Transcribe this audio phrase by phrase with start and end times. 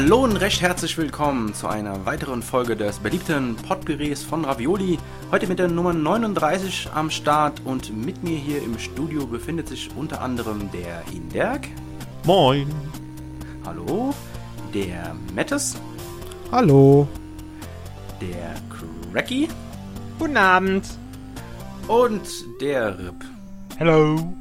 [0.00, 4.96] Hallo und recht herzlich willkommen zu einer weiteren Folge des beliebten Potpürés von Ravioli.
[5.32, 9.90] Heute mit der Nummer 39 am Start und mit mir hier im Studio befindet sich
[9.96, 11.66] unter anderem der Hinderk.
[12.24, 12.68] Moin.
[13.66, 14.14] Hallo.
[14.72, 15.76] Der Mettes.
[16.52, 17.08] Hallo.
[18.20, 18.54] Der
[19.12, 19.48] Cracky.
[20.20, 20.86] Guten Abend.
[21.88, 22.22] Und
[22.60, 23.24] der Rip.
[23.78, 24.32] Hello.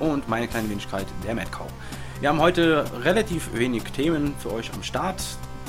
[0.00, 1.68] Und meine kleine Wenigkeit, der Madcow.
[2.22, 5.20] Wir haben heute relativ wenig Themen für euch am Start.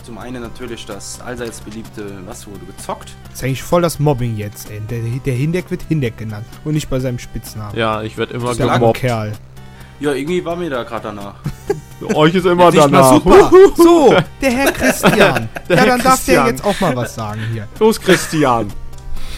[0.03, 3.09] Zum einen natürlich das allseits beliebte Was wurde gezockt?
[3.23, 4.79] Das ist eigentlich voll das Mobbing jetzt, ey.
[4.81, 7.75] Der, der Hindeck wird Hindeck genannt und nicht bei seinem Spitznamen.
[7.75, 8.99] Ja, ich werde immer der gemobbt.
[8.99, 9.33] Kerl.
[9.99, 11.33] Ja, irgendwie war mir da gerade danach.
[12.13, 13.13] Euch ist immer mal, danach.
[13.13, 13.51] super.
[13.75, 15.49] So, der Herr Christian.
[15.67, 16.43] Der ja, Herr dann darf Christian.
[16.45, 17.67] der jetzt auch mal was sagen hier.
[17.79, 18.71] Los, Christian.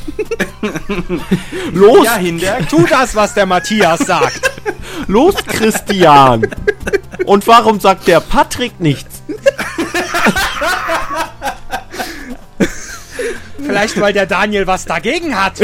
[1.72, 2.68] los, Ja, Hinderk.
[2.68, 4.52] Tu das, was der Matthias sagt.
[5.08, 6.46] los, Christian.
[7.26, 9.22] Und warum sagt der Patrick nichts?
[13.58, 15.60] Vielleicht, weil der Daniel was dagegen hat.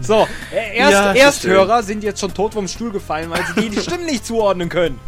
[0.00, 3.70] So, äh, Erst, Ja, Ersthörer sind jetzt schon tot vom Stuhl gefallen, weil sie die,
[3.70, 5.00] die Stimmen nicht zuordnen können.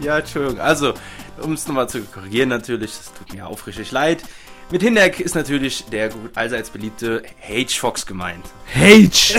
[0.00, 0.60] Ja, Entschuldigung.
[0.60, 0.94] Also,
[1.42, 4.22] um es nochmal zu korrigieren natürlich, das tut mir aufrichtig leid.
[4.70, 8.44] Mit Hinderk ist natürlich der gut allseits beliebte H-Fox gemeint.
[8.74, 9.34] H.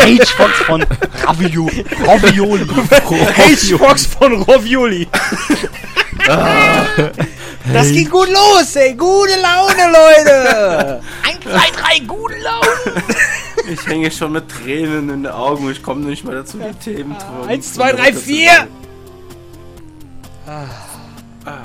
[0.00, 0.84] H-Fox von
[1.22, 1.70] Ravio
[2.04, 2.66] Ravioli.
[2.66, 5.06] H-Fox von Ravioli.
[7.72, 8.94] Das ging gut los, ey.
[8.94, 11.00] Gute Laune, Leute.
[11.22, 13.02] 1, 2, 3, gute Laune.
[13.70, 15.70] Ich hänge schon mit Tränen in den Augen.
[15.70, 17.48] Ich komme nicht mal dazu, die Themen zu.
[17.48, 18.68] 1, 2, 3, 4.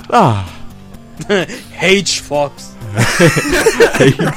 [0.08, 0.44] Ah,
[1.80, 2.74] H-Fox.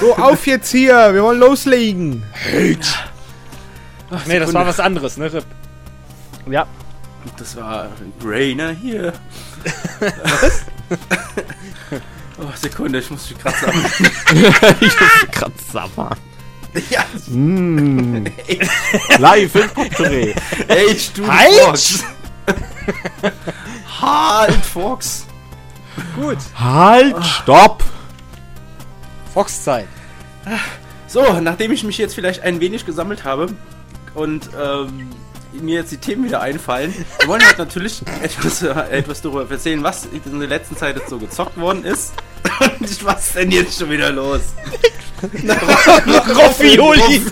[0.00, 1.12] So, auf jetzt hier.
[1.12, 2.22] Wir wollen loslegen.
[4.26, 5.44] Nee, das war was anderes, ne, Rip?
[6.48, 6.66] Ja.
[7.38, 7.88] Das war
[8.24, 9.12] Rainer hier.
[12.38, 13.90] oh, Sekunde, ich muss mich gerade sammeln.
[14.80, 16.16] ich muss grad sabbern.
[16.90, 18.26] ja, Mm.
[19.18, 20.34] Live im Potpourri.
[20.68, 21.24] H, du!
[21.24, 22.04] Fox.
[24.00, 25.26] halt, Fox.
[26.14, 26.38] Gut.
[26.54, 27.82] Halt, stopp.
[29.32, 29.88] Fox-Zeit.
[31.06, 33.48] So, nachdem ich mich jetzt vielleicht ein wenig gesammelt habe
[34.14, 35.10] und ähm,
[35.52, 39.82] mir jetzt die Themen wieder einfallen, wir wollen heute natürlich etwas, äh, etwas darüber erzählen,
[39.82, 42.12] was in der letzten Zeit jetzt so gezockt worden ist.
[42.60, 44.40] Und was ist denn jetzt schon wieder los?
[46.34, 47.22] Roffioli.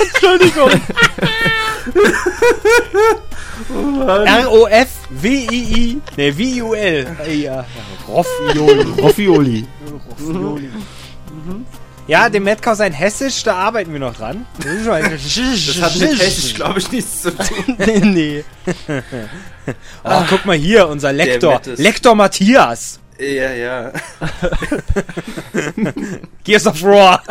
[0.00, 0.70] Entschuldigung.
[4.50, 6.00] R-O-F-W-I-I.
[6.16, 7.16] Ne, W-I-U-L.
[7.42, 7.64] Ja.
[8.08, 8.82] Roffioli.
[9.00, 9.66] Roffioli.
[10.18, 10.70] Roffioli.
[12.06, 14.44] Ja, dem Metcau sein Hessisch, da arbeiten wir noch dran.
[14.58, 17.76] Das, ist schon ein- Das hat mit Hessisch, glaube ich, nichts zu tun.
[18.12, 18.42] nee.
[20.04, 21.60] Oh, guck mal hier, unser Lektor.
[21.76, 22.98] Lektor Matthias.
[23.20, 23.92] Ja, ja.
[26.44, 27.22] Gears of War.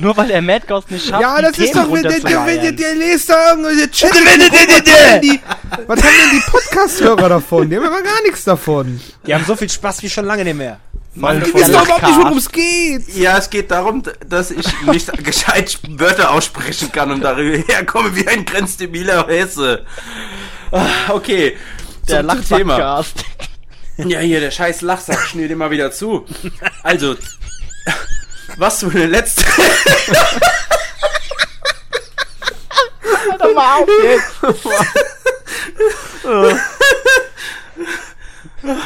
[0.00, 2.20] Nur weil er Mad Ghost nicht schafft, Ja, die das ist Themen doch, der, der,
[2.20, 2.76] der, runterzuleiern.
[2.76, 4.10] der liest da irgendwelche Chat.
[5.86, 7.68] Was haben denn die Podcast-Hörer davon?
[7.70, 9.00] Die haben aber gar nichts davon.
[9.26, 10.78] Die haben so viel Spaß wie schon lange nicht mehr.
[11.14, 13.08] Die der wissen doch überhaupt nicht, worum es geht.
[13.16, 18.26] Ja, es geht darum, dass ich nicht gescheit Wörter aussprechen kann und darüber herkomme wie
[18.28, 19.84] ein grenzdebiler Hesse.
[20.70, 21.56] Ah, Okay.
[22.08, 22.78] Der zum Thema.
[22.78, 23.24] Lachsackcast.
[23.98, 26.24] Ja, hier, der scheiß Lachsack schnürt immer wieder zu.
[26.82, 27.16] Also,
[28.56, 29.42] was für eine letzte...
[33.38, 34.30] Hör mal auf jetzt.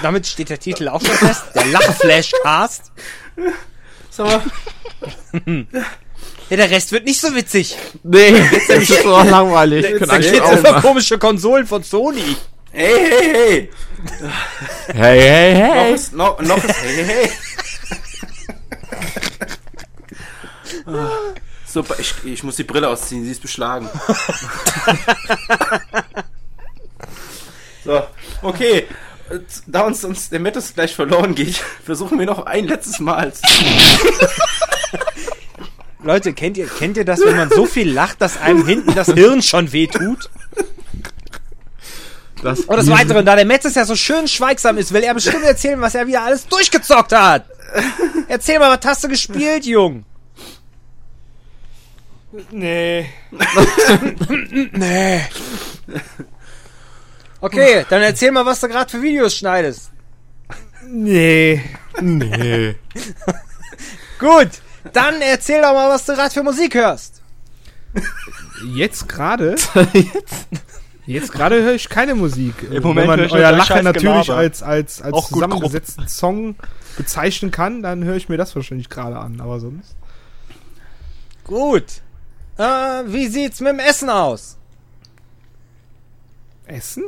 [0.03, 1.43] Damit steht der Titel auch schon fest.
[1.55, 2.93] Der Lachflashcast.
[4.11, 4.27] Sag
[5.47, 5.67] mal,
[6.51, 7.77] Ja, der Rest wird nicht so witzig.
[8.03, 8.33] Nee,
[8.69, 9.87] das ist so langweilig.
[9.87, 12.37] Eigentlich geht's auch über komische Konsolen von Sony.
[12.71, 13.71] hey, hey, hey.
[14.93, 15.95] Hey, hey, Noch hey.
[15.95, 17.31] ist, noch, noch ist, hey, hey, hey.
[18.91, 20.64] Ah,
[21.67, 23.89] Super, ich, ich muss die Brille ausziehen, sie ist beschlagen.
[27.85, 28.03] so,
[28.43, 28.87] okay.
[29.67, 33.33] Da uns, uns der Mettes gleich verloren geht, versuchen wir noch ein letztes Mal.
[36.03, 39.09] Leute, kennt ihr, kennt ihr das, wenn man so viel lacht, dass einem hinten das
[39.09, 40.29] Hirn schon wehtut?
[42.43, 45.45] Das, Und des Weiteren, da der Metzes ja so schön schweigsam ist, will er bestimmt
[45.45, 47.47] erzählen, was er wieder alles durchgezockt hat.
[48.29, 50.05] Erzähl mal, was hast du gespielt, Jung?
[52.51, 53.11] Nee.
[54.73, 55.21] nee.
[57.41, 59.91] Okay, dann erzähl mal, was du gerade für Videos schneidest.
[60.87, 61.63] Nee.
[62.01, 62.75] Nee.
[64.19, 64.49] Gut,
[64.93, 67.23] dann erzähl doch mal, was du gerade für Musik hörst.
[68.75, 69.57] Jetzt gerade?
[71.07, 72.55] Jetzt gerade höre ich keine Musik.
[72.71, 74.37] Im Moment Wenn höre man euer dein Lachen natürlich Gelaber.
[74.37, 76.57] als, als, als Auch gut zusammengesetzten Song
[76.97, 79.41] bezeichnen kann, dann höre ich mir das wahrscheinlich gerade an.
[79.41, 79.95] Aber sonst.
[81.45, 81.85] Gut.
[82.57, 82.63] Äh,
[83.07, 84.57] wie sieht's mit dem Essen aus?
[86.67, 87.05] Essen?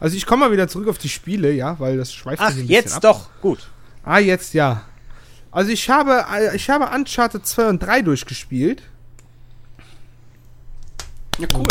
[0.00, 2.54] Also ich komme mal wieder zurück auf die Spiele, ja, weil das schweift Ach, ein
[2.54, 3.02] bisschen jetzt ab.
[3.02, 3.28] doch.
[3.40, 3.70] Gut.
[4.02, 4.82] Ah, jetzt ja.
[5.50, 8.82] Also ich habe, äh, ich habe Uncharted 2 und 3 durchgespielt.
[11.38, 11.66] Ja, cool.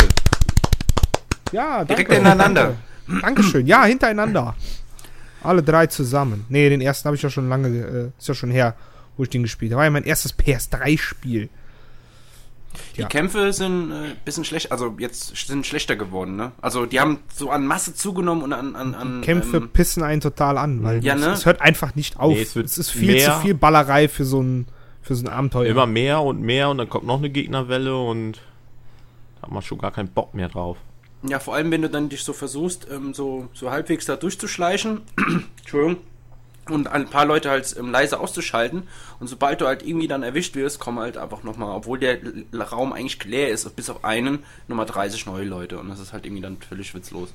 [1.52, 2.20] Ja, Direkt danke.
[2.20, 2.76] ineinander.
[3.06, 3.22] Danke.
[3.22, 3.66] Dankeschön.
[3.66, 4.54] Ja, hintereinander.
[5.42, 6.46] Alle drei zusammen.
[6.48, 8.74] Nee, den ersten habe ich ja schon lange, äh, ist ja schon her,
[9.16, 9.78] wo ich den gespielt habe.
[9.78, 11.50] War ja mein erstes PS3-Spiel.
[12.96, 13.08] Die Ja.
[13.08, 16.52] Kämpfe sind ein äh, bisschen schlecht, also jetzt sind schlechter geworden, ne?
[16.60, 20.20] Also die haben so an Masse zugenommen und an, an, an Kämpfe ähm, pissen einen
[20.20, 21.26] total an, weil Ja, es, ne?
[21.32, 22.32] es hört einfach nicht auf.
[22.34, 23.34] Nee, es wird es ist viel mehr.
[23.34, 24.66] zu viel Ballerei für so ein,
[25.02, 25.66] für so ein Abenteuer.
[25.70, 28.40] Immer mehr und mehr und dann kommt noch eine Gegnerwelle und
[29.36, 30.76] da hat man schon gar keinen Bock mehr drauf.
[31.26, 35.00] Ja, vor allem, wenn du dann dich so versuchst, ähm, so, so halbwegs da durchzuschleichen,
[35.60, 35.96] Entschuldigung,
[36.70, 38.84] und ein paar Leute halt ähm, leise auszuschalten.
[39.20, 42.18] Und sobald du halt irgendwie dann erwischt wirst, kommen halt einfach nochmal, obwohl der
[42.70, 45.78] Raum eigentlich leer ist, bis auf einen, nochmal 30 neue Leute.
[45.78, 47.32] Und das ist halt irgendwie dann völlig witzlos.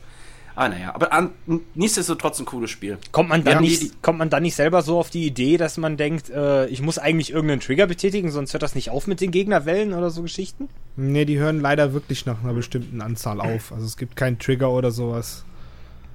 [0.55, 1.29] Ah, naja, aber an,
[1.75, 2.97] nichtsdestotrotz ein cooles Spiel.
[3.13, 5.77] Kommt man, dann nicht, die- kommt man dann nicht selber so auf die Idee, dass
[5.77, 9.21] man denkt, äh, ich muss eigentlich irgendeinen Trigger betätigen, sonst hört das nicht auf mit
[9.21, 10.67] den Gegnerwellen oder so Geschichten?
[10.97, 13.71] Nee, die hören leider wirklich nach einer bestimmten Anzahl auf.
[13.71, 15.45] Also es gibt keinen Trigger oder sowas.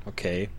[0.04, 0.50] Okay.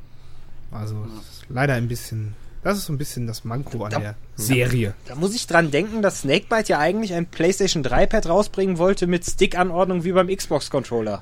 [0.71, 2.33] Also es ist leider ein bisschen.
[2.65, 4.95] Das ist so ein bisschen das Manko an Da- der Serie.
[5.05, 9.05] Da muss ich dran denken, dass Snakebite ja eigentlich ein PlayStation 3 Pad rausbringen wollte
[9.05, 11.21] mit Stick-Anordnung wie beim Xbox-Controller.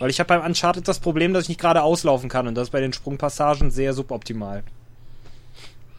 [0.00, 2.64] Weil ich habe beim Uncharted das Problem, dass ich nicht gerade auslaufen kann und das
[2.68, 4.64] ist bei den Sprungpassagen sehr suboptimal.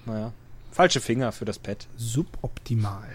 [0.05, 0.33] Naja.
[0.73, 1.87] Falsche Finger für das Pad.
[1.95, 3.07] Suboptimal.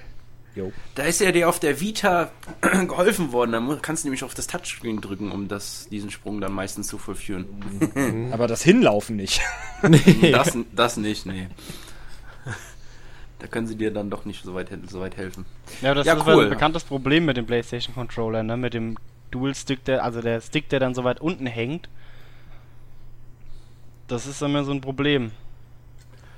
[0.56, 0.72] Jo.
[0.94, 2.30] Da ist ja dir auf der Vita
[2.88, 3.52] geholfen worden.
[3.52, 6.96] Da kannst du nämlich auf das Touchscreen drücken, um das, diesen Sprung dann meistens zu
[6.96, 7.44] vollführen.
[8.32, 9.42] Aber das Hinlaufen nicht.
[10.32, 11.48] Das, das nicht, nee.
[13.38, 15.44] Da können sie dir dann doch nicht so weit, so weit helfen.
[15.82, 16.44] Ja, das Ja, ist cool.
[16.44, 18.56] ein bekanntes Problem mit dem PlayStation Controller, ne?
[18.56, 18.96] Mit dem
[19.30, 21.90] Dual Stick, der, also der Stick, der dann so weit unten hängt.
[24.08, 25.32] Das ist immer so ein Problem.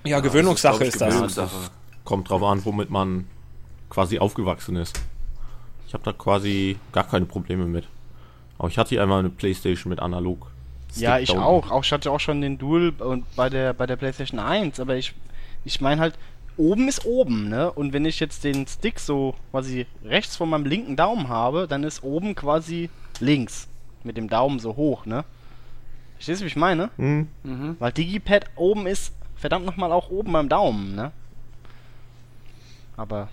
[0.04, 1.08] Ja, Gewöhnungssache das ist, ist, das.
[1.10, 1.70] Gewöhnungssache.
[2.04, 3.26] Kommt drauf an, womit man
[3.90, 5.00] quasi aufgewachsen ist.
[5.86, 7.86] Ich habe da quasi gar keine Probleme mit.
[8.58, 10.50] Aber ich hatte einmal eine Playstation mit analog.
[10.96, 11.44] ja, Stick ich da unten.
[11.44, 11.70] auch.
[11.70, 14.96] Auch ich hatte auch schon den Dual und bei der bei der PlayStation 1, aber
[14.96, 15.14] ich
[15.64, 16.18] ich meine halt
[16.56, 17.70] oben ist oben, ne?
[17.72, 21.84] Und wenn ich jetzt den Stick so quasi rechts von meinem linken Daumen habe, dann
[21.84, 23.68] ist oben quasi links
[24.02, 25.24] mit dem Daumen so hoch, ne?
[26.16, 26.90] Verstehst du, wie ich meine?
[26.96, 27.76] Hm, Mhm.
[27.78, 31.12] Weil Digipad oben ist verdammt nochmal auch oben beim Daumen, ne?
[32.96, 33.28] Aber.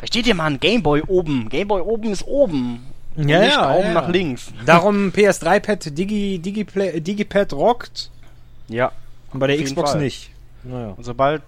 [0.00, 0.58] Versteht ihr, Mann?
[0.58, 1.48] Gameboy oben.
[1.48, 2.84] Gameboy oben ist oben.
[3.16, 3.92] Und Ja, nicht ja, Daumen ja.
[3.92, 4.52] nach links.
[4.66, 8.10] Darum PS3-Pad, Digi, Digiplay, Digipad rockt
[8.68, 8.90] Ja.
[9.32, 10.00] und bei der Xbox Fall.
[10.00, 10.30] nicht.
[10.64, 10.94] Naja.
[10.96, 11.42] Und sobald.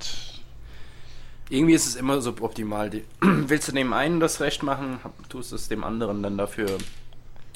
[1.50, 2.88] Irgendwie ist es immer suboptimal.
[2.90, 6.78] Die- Willst du dem einen das Recht machen, tust es dem anderen dann dafür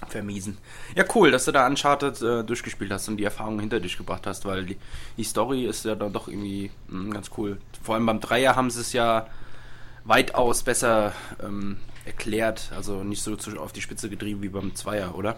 [0.09, 0.59] vermiesen.
[0.95, 4.27] Ja, cool, dass du da Uncharted äh, durchgespielt hast und die Erfahrung hinter dich gebracht
[4.27, 4.77] hast, weil die,
[5.17, 7.57] die Story ist ja dann doch irgendwie mh, ganz cool.
[7.83, 9.27] Vor allem beim Dreier haben sie es ja
[10.07, 15.15] weitaus besser ähm, erklärt, also nicht so zu, auf die Spitze getrieben wie beim Zweier,
[15.17, 15.37] oder?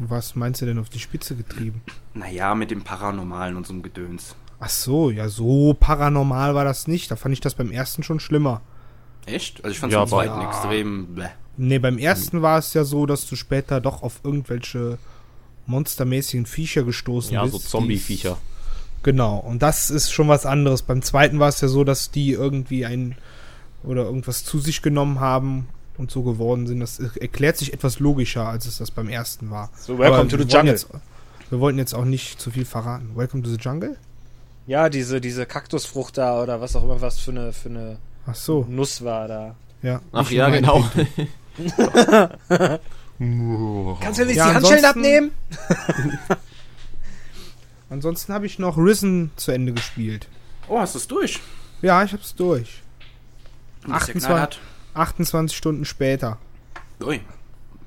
[0.00, 1.82] Was meinst du denn auf die Spitze getrieben?
[2.14, 4.36] Naja, mit dem Paranormalen und so einem Gedöns.
[4.60, 7.10] Ach so, ja, so paranormal war das nicht.
[7.10, 8.60] Da fand ich das beim ersten schon schlimmer.
[9.26, 9.64] Echt?
[9.64, 11.06] Also ich fand Ja, es beim aber- zweiten extrem.
[11.14, 11.28] Bleh.
[11.56, 14.98] Nee, beim ersten war es ja so, dass du später doch auf irgendwelche
[15.66, 17.52] monstermäßigen Viecher gestoßen ja, bist.
[17.54, 18.36] so die- Zombie-Viecher.
[19.02, 20.82] Genau, und das ist schon was anderes.
[20.82, 23.16] Beim zweiten war es ja so, dass die irgendwie ein
[23.84, 26.80] oder irgendwas zu sich genommen haben und so geworden sind.
[26.80, 29.70] Das erklärt sich etwas logischer, als es das beim ersten war.
[29.78, 30.72] So, welcome Aber to the jungle.
[30.72, 30.88] Jetzt,
[31.50, 33.12] wir wollten jetzt auch nicht zu viel verraten.
[33.14, 33.96] Welcome to the Jungle?
[34.66, 38.34] Ja, diese, diese Kaktusfrucht da oder was auch immer was für eine, für eine Ach
[38.34, 39.54] so, Nuss war da.
[39.82, 40.02] ja.
[40.12, 40.84] Ach ja, genau.
[44.00, 45.30] Kannst du nicht Ja, die Handschellen abnehmen?
[47.90, 50.28] Ansonsten habe ich noch Risen zu Ende gespielt.
[50.68, 51.40] Oh, hast du es durch?
[51.80, 52.82] Ja, ich hab's durch.
[53.86, 54.22] Das ist ja 28.
[54.24, 54.60] knallhart.
[54.94, 56.38] 28 Stunden später.
[57.02, 57.20] Ui.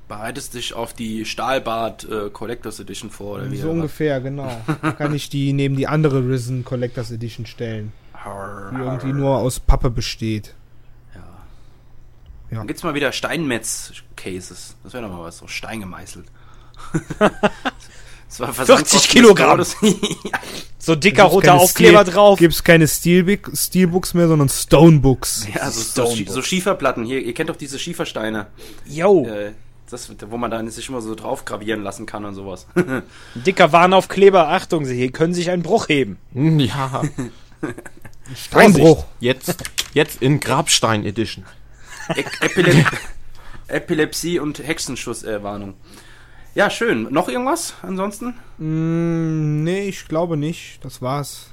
[0.08, 3.56] Bereitest dich auf die Stahlbad äh, Collectors Edition vor, oder wie?
[3.56, 4.60] So ungefähr, genau.
[4.98, 8.72] Kann ich die neben die andere Risen Collectors Edition stellen, was?
[8.72, 10.54] die irgendwie nur aus Pappe besteht.
[11.14, 11.20] Ja.
[12.50, 12.58] Ja.
[12.58, 14.76] Dann gibt's mal wieder Steinmetz-Cases.
[14.82, 16.26] Das wäre doch mal was, so Stein gemeißelt.
[18.38, 19.64] Das war 40 Kilogramm.
[20.84, 22.38] So dicker roter Aufkleber Steel- drauf.
[22.40, 25.46] Gibt's keine Steelbook, Steelbooks mehr, sondern Stonebooks.
[25.54, 26.34] ja, also so, Stonebook.
[26.34, 27.04] so Schieferplatten.
[27.04, 28.48] Hier, ihr kennt doch diese Schiefersteine.
[28.84, 29.52] Yo, Äh,
[29.88, 32.66] das, wo man dann sich immer so drauf gravieren lassen kann und sowas.
[32.74, 33.02] ein
[33.34, 34.48] dicker Warnaufkleber.
[34.48, 36.18] Achtung, Sie hier können sich einen Bruch heben.
[36.32, 37.02] Hm, Ja,
[38.34, 39.04] Steinbruch.
[39.20, 39.54] jetzt,
[39.94, 41.44] jetzt in Grabstein Edition.
[42.16, 42.86] E Epilep
[43.68, 45.40] Epilepsie und Hexenschusswarnung.
[45.40, 45.74] Äh, Warnung.
[46.54, 47.08] Ja, schön.
[47.10, 48.34] Noch irgendwas ansonsten?
[48.58, 50.84] Mm, nee, ich glaube nicht.
[50.84, 51.48] Das war's.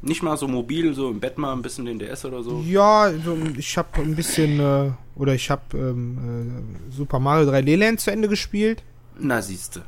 [0.00, 2.62] Nicht mal so mobil, so im Bett mal ein bisschen den DS oder so?
[2.64, 7.76] Ja, so, ich habe ein bisschen, äh, oder ich habe ähm, äh, Super Mario 3D
[7.76, 8.84] Land zu Ende gespielt.
[9.18, 9.82] Na, siehste.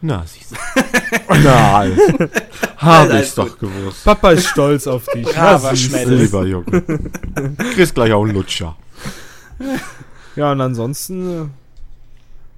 [0.00, 0.56] Na, siehst du.
[1.44, 1.84] Na,
[2.78, 4.04] hab Alles ich's doch gewusst.
[4.04, 5.22] Papa ist stolz auf dich.
[5.32, 5.76] Braver.
[5.76, 6.22] Schmädel.
[6.22, 6.82] Lieber Junge.
[7.74, 8.76] Kriegst gleich auch einen Lutscher.
[10.34, 11.46] Ja, und ansonsten, äh,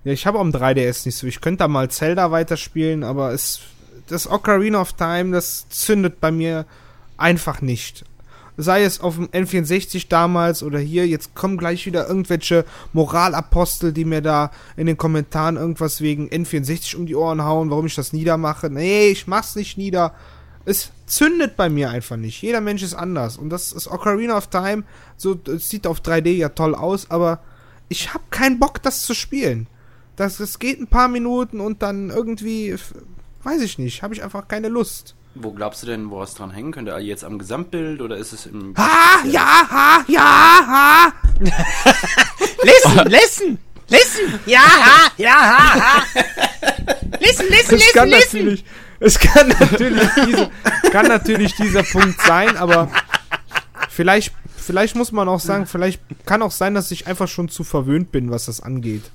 [0.05, 1.27] ja, ich habe am 3DS nicht so.
[1.27, 3.61] Ich könnte da mal Zelda weiterspielen, aber es,
[4.09, 6.65] das Ocarina of Time, das zündet bei mir
[7.19, 8.05] einfach nicht.
[8.57, 14.05] Sei es auf dem N64 damals oder hier, jetzt kommen gleich wieder irgendwelche Moralapostel, die
[14.05, 18.13] mir da in den Kommentaren irgendwas wegen N64 um die Ohren hauen, warum ich das
[18.13, 18.69] niedermache.
[18.69, 20.15] Nee, ich mach's nicht nieder.
[20.67, 22.43] Es zündet bei mir einfach nicht.
[22.43, 23.39] Jeder Mensch ist anders.
[23.39, 24.85] Und das ist Ocarina of Time.
[25.17, 27.41] So, es sieht auf 3D ja toll aus, aber
[27.89, 29.69] ich habe keinen Bock, das zu spielen.
[30.21, 32.77] Das, das geht ein paar Minuten und dann irgendwie,
[33.43, 35.15] weiß ich nicht, habe ich einfach keine Lust.
[35.35, 36.95] Wo glaubst du denn, wo es dran hängen könnte?
[36.99, 38.77] Jetzt am Gesamtbild oder ist es im.
[38.77, 41.13] Ha, ja, ha, ja, ha.
[42.63, 43.59] Listen, listen,
[43.89, 44.39] listen.
[44.45, 46.03] Ja, ha, ja, ha, ha.
[47.19, 48.65] Listen, listen, Es kann natürlich,
[49.01, 50.51] es kann natürlich, diese,
[50.93, 52.91] kann natürlich dieser Punkt sein, aber
[53.89, 57.65] vielleicht, vielleicht muss man auch sagen, vielleicht kann auch sein, dass ich einfach schon zu
[57.65, 59.11] verwöhnt bin, was das angeht.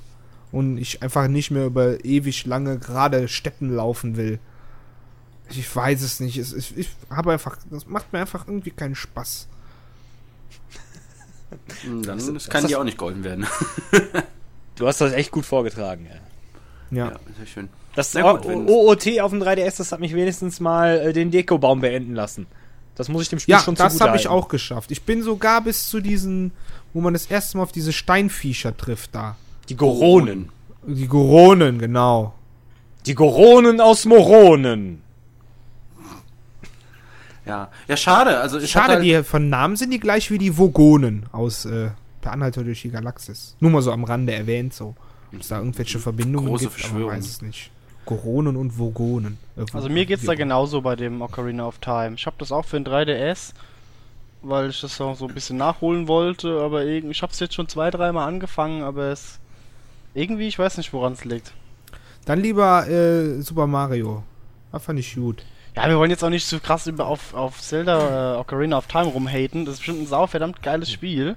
[0.52, 4.40] Und ich einfach nicht mehr über ewig lange gerade Steppen laufen will.
[5.50, 6.38] Ich weiß es nicht.
[6.38, 9.48] Es, ich ich habe einfach, das macht mir einfach irgendwie keinen Spaß.
[11.82, 13.46] Hm, Dann das kann dir auch nicht geholfen werden.
[14.76, 16.08] Du hast das echt gut vorgetragen.
[16.10, 16.98] Ja.
[16.98, 17.12] Ja.
[17.12, 17.70] ja, sehr schön.
[17.96, 21.80] Das Na gut, OOT auf dem 3DS, das hat mich wenigstens mal äh, den Dekobaum
[21.80, 22.46] beenden lassen.
[22.96, 24.92] Das muss ich dem Spiel Ja, schon das zugute habe ich auch geschafft.
[24.92, 26.52] Ich bin sogar bis zu diesen,
[26.94, 29.38] wo man das erste Mal auf diese Steinviecher trifft da.
[29.70, 30.50] Die Goronen.
[30.86, 32.34] Die Goronen, genau.
[33.06, 35.02] Die Goronen aus Moronen.
[37.46, 38.40] Ja, ja, schade.
[38.40, 41.90] Also ich Schade, halt, die von Namen sind die gleich wie die Vogonen aus äh,
[42.22, 43.56] Per Anhalter durch die Galaxis.
[43.60, 44.96] Nur mal so am Rande erwähnt, so.
[45.32, 47.70] Ob es da irgendwelche Verbindungen Große gibt, aber weiß es nicht.
[48.06, 49.38] Goronen und Vogonen.
[49.58, 52.14] Äh, Also mir geht's da genauso bei dem Ocarina of Time.
[52.16, 53.54] Ich habe das auch für ein 3DS,
[54.42, 57.54] weil ich das auch so ein bisschen nachholen wollte, aber irgendwie, ich habe es jetzt
[57.54, 59.40] schon zwei, dreimal angefangen, aber es
[60.16, 61.54] irgendwie, ich weiß nicht, woran es liegt.
[62.26, 64.24] Dann lieber äh, Super Mario.
[64.72, 65.44] Das fand ich gut.
[65.76, 68.88] Ja, wir wollen jetzt auch nicht so krass über auf, auf Zelda äh, Ocarina of
[68.88, 69.66] Time rumhaten.
[69.66, 71.36] Das ist bestimmt ein sau verdammt geiles Spiel.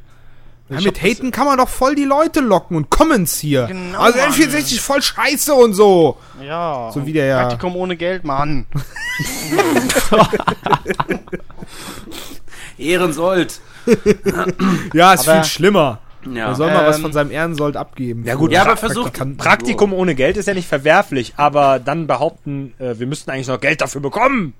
[0.71, 3.67] Ja, mit Haten kann man doch voll die Leute locken und Comments hier.
[3.67, 4.31] Genau, also Mann.
[4.33, 6.19] N64 ist voll scheiße und so.
[6.45, 6.91] Ja.
[6.93, 8.67] So wie der ja- Praktikum ohne Geld, Mann.
[12.79, 13.61] Ehrensold.
[14.93, 16.01] Ja, ist Aber- viel schlimmer.
[16.35, 16.49] Ja.
[16.49, 18.25] Er soll mal was Ähm, von seinem Ehrensold abgeben.
[18.25, 19.37] Ja gut, Ja, aber versucht-.
[19.39, 23.61] Praktikum ohne Geld ist ja nicht verwerflich, aber dann behaupten, äh, wir müssten eigentlich noch
[23.61, 24.55] Geld dafür bekommen.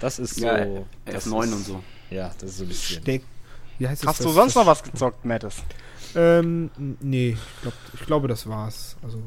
[0.00, 0.46] Das ist so.
[0.46, 0.66] Ja,
[1.04, 1.84] das F9 ist, und so.
[2.10, 3.02] Ja, das ist so ein bisschen.
[3.02, 3.22] Steck.
[3.78, 4.26] Wie heißt Hast das?
[4.26, 5.56] du sonst noch was gezockt, Mattes?
[6.14, 6.70] Ähm,
[7.00, 8.96] nee, ich, glaub, ich glaube, das war's.
[9.02, 9.22] Also.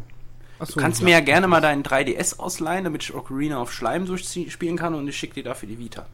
[0.60, 4.06] Achso, Du kannst mir ja gerne mal deinen 3DS ausleihen, damit ich Ocarina of Schleim
[4.06, 6.06] durchspielen kann und ich schicke dir dafür die Vita.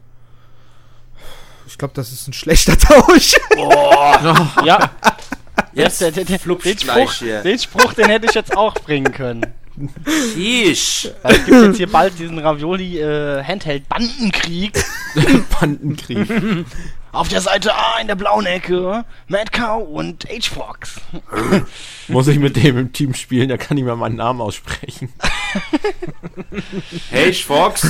[1.67, 3.35] Ich glaube, das ist ein schlechter Tausch.
[4.65, 4.91] Ja,
[5.73, 7.41] Jetzt der, der, der, den, Spruch, hier.
[7.41, 9.45] den Spruch, den hätte ich jetzt auch bringen können.
[10.37, 11.09] Isch.
[11.21, 14.73] Weil es gibt jetzt hier bald diesen Ravioli äh, Handheld Bandenkrieg.
[15.59, 16.27] Bandenkrieg.
[17.13, 21.01] Auf der Seite A in der blauen Ecke Mad Cow und H-Fox.
[22.07, 25.11] Muss ich mit dem im Team spielen, der kann nicht mehr meinen Namen aussprechen.
[27.09, 27.81] Hey, Fox.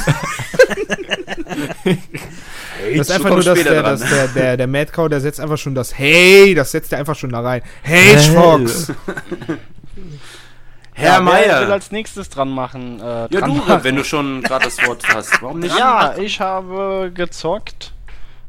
[1.83, 5.57] Das ist einfach nur, dass der, dass der, der, der Mad Cow, der setzt einfach
[5.57, 7.61] schon das Hey, das setzt er einfach schon da rein.
[7.83, 8.33] Hey, Hell.
[8.35, 8.91] Fox.
[10.93, 11.71] Herr Ja, wer will Meier.
[11.71, 12.99] als nächstes dran machen?
[12.99, 13.83] Äh, Ja, dran du, machen?
[13.83, 15.41] wenn du schon gerade das Wort hast.
[15.41, 15.77] Warum nicht?
[15.77, 17.90] Ja, ich habe gezockt.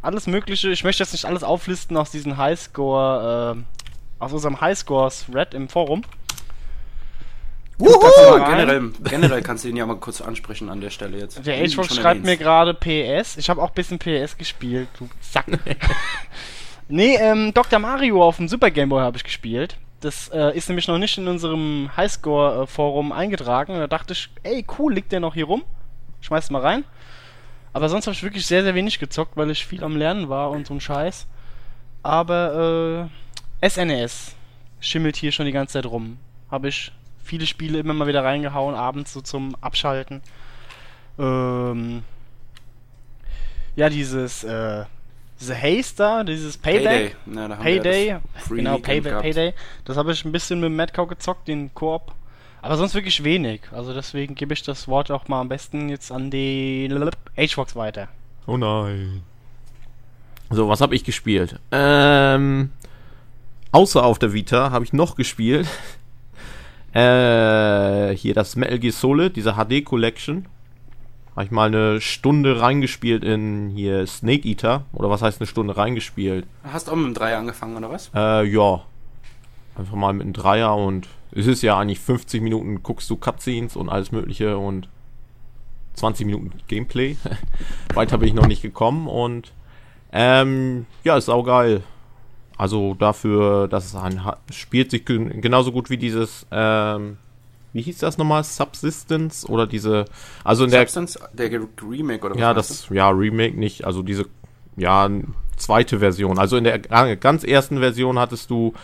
[0.02, 0.71] Alles Mögliche.
[0.71, 6.02] Ich möchte jetzt nicht alles auflisten aus diesem Highscore, äh, aus unserem Highscores-Red im Forum.
[7.78, 11.44] Kannst generell, generell kannst du ihn ja mal kurz ansprechen an der Stelle jetzt.
[11.47, 13.37] Der schon schreibt mir gerade PS.
[13.37, 15.47] Ich habe auch ein bisschen PS gespielt, du Sack.
[16.88, 17.78] nee, ähm, Dr.
[17.78, 19.76] Mario auf dem Super Game Boy habe ich gespielt.
[20.00, 23.75] Das äh, ist nämlich noch nicht in unserem Highscore-Forum eingetragen.
[23.75, 25.62] Da dachte ich, ey, cool, liegt der noch hier rum?
[26.21, 26.85] Schmeiß mal rein.
[27.72, 30.50] Aber sonst habe ich wirklich sehr, sehr wenig gezockt, weil ich viel am Lernen war
[30.50, 31.26] und so ein Scheiß.
[32.02, 33.08] Aber
[33.62, 34.34] äh, SNES
[34.80, 36.18] schimmelt hier schon die ganze Zeit rum.
[36.50, 40.20] Habe ich viele Spiele immer mal wieder reingehauen, abends so zum Abschalten.
[41.18, 42.02] Ähm,
[43.76, 44.84] ja, dieses, äh,
[45.40, 47.16] diese Haze da, dieses Payback.
[47.60, 49.22] Payday, ja das Free genau, Payday, gehabt.
[49.22, 49.54] Payday.
[49.84, 52.12] Das habe ich ein bisschen mit Madcow gezockt, den Koop.
[52.62, 53.62] Aber sonst wirklich wenig.
[53.73, 56.88] Also deswegen gebe ich das Wort auch mal am besten jetzt an die
[57.37, 58.09] H-Fox weiter.
[58.47, 59.23] Oh nein.
[60.50, 61.59] So, was habe ich gespielt?
[61.73, 62.71] Ähm,
[63.73, 65.69] außer auf der Vita habe ich noch gespielt.
[66.95, 70.47] Äh, hier das Metal Gear Solid, diese HD Collection.
[71.35, 74.85] Habe ich mal eine Stunde reingespielt in hier Snake Eater.
[74.92, 76.47] Oder was heißt eine Stunde reingespielt?
[76.64, 78.11] Hast auch mit dem Dreier angefangen, oder was?
[78.14, 78.83] Äh, ja.
[79.75, 83.76] Einfach mal mit einem Dreier und es ist ja eigentlich 50 Minuten guckst du Cutscenes
[83.76, 84.88] und alles mögliche und
[85.94, 87.16] 20 Minuten Gameplay.
[87.94, 89.52] Weiter bin ich noch nicht gekommen und
[90.12, 91.82] ähm, ja, ist auch geil.
[92.58, 94.20] Also dafür, dass es ein
[94.50, 97.16] spielt sich gen- genauso gut wie dieses ähm,
[97.72, 98.44] wie hieß das nochmal?
[98.44, 100.04] Subsistence oder diese
[100.44, 104.26] also in der Substance, der Remake oder was ja, das, ja, Remake nicht, also diese,
[104.76, 105.09] ja,
[105.57, 106.38] zweite Version.
[106.38, 108.74] Also in der ga- ganz ersten Version hattest du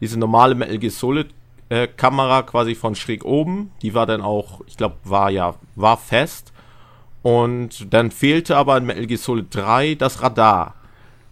[0.00, 1.26] diese normale Metal Gear Solid
[1.70, 3.70] äh, Kamera quasi von schräg oben.
[3.80, 6.52] Die war dann auch, ich glaube, war ja, war fest.
[7.22, 10.74] Und dann fehlte aber in Metal Gear Solid 3 das Radar.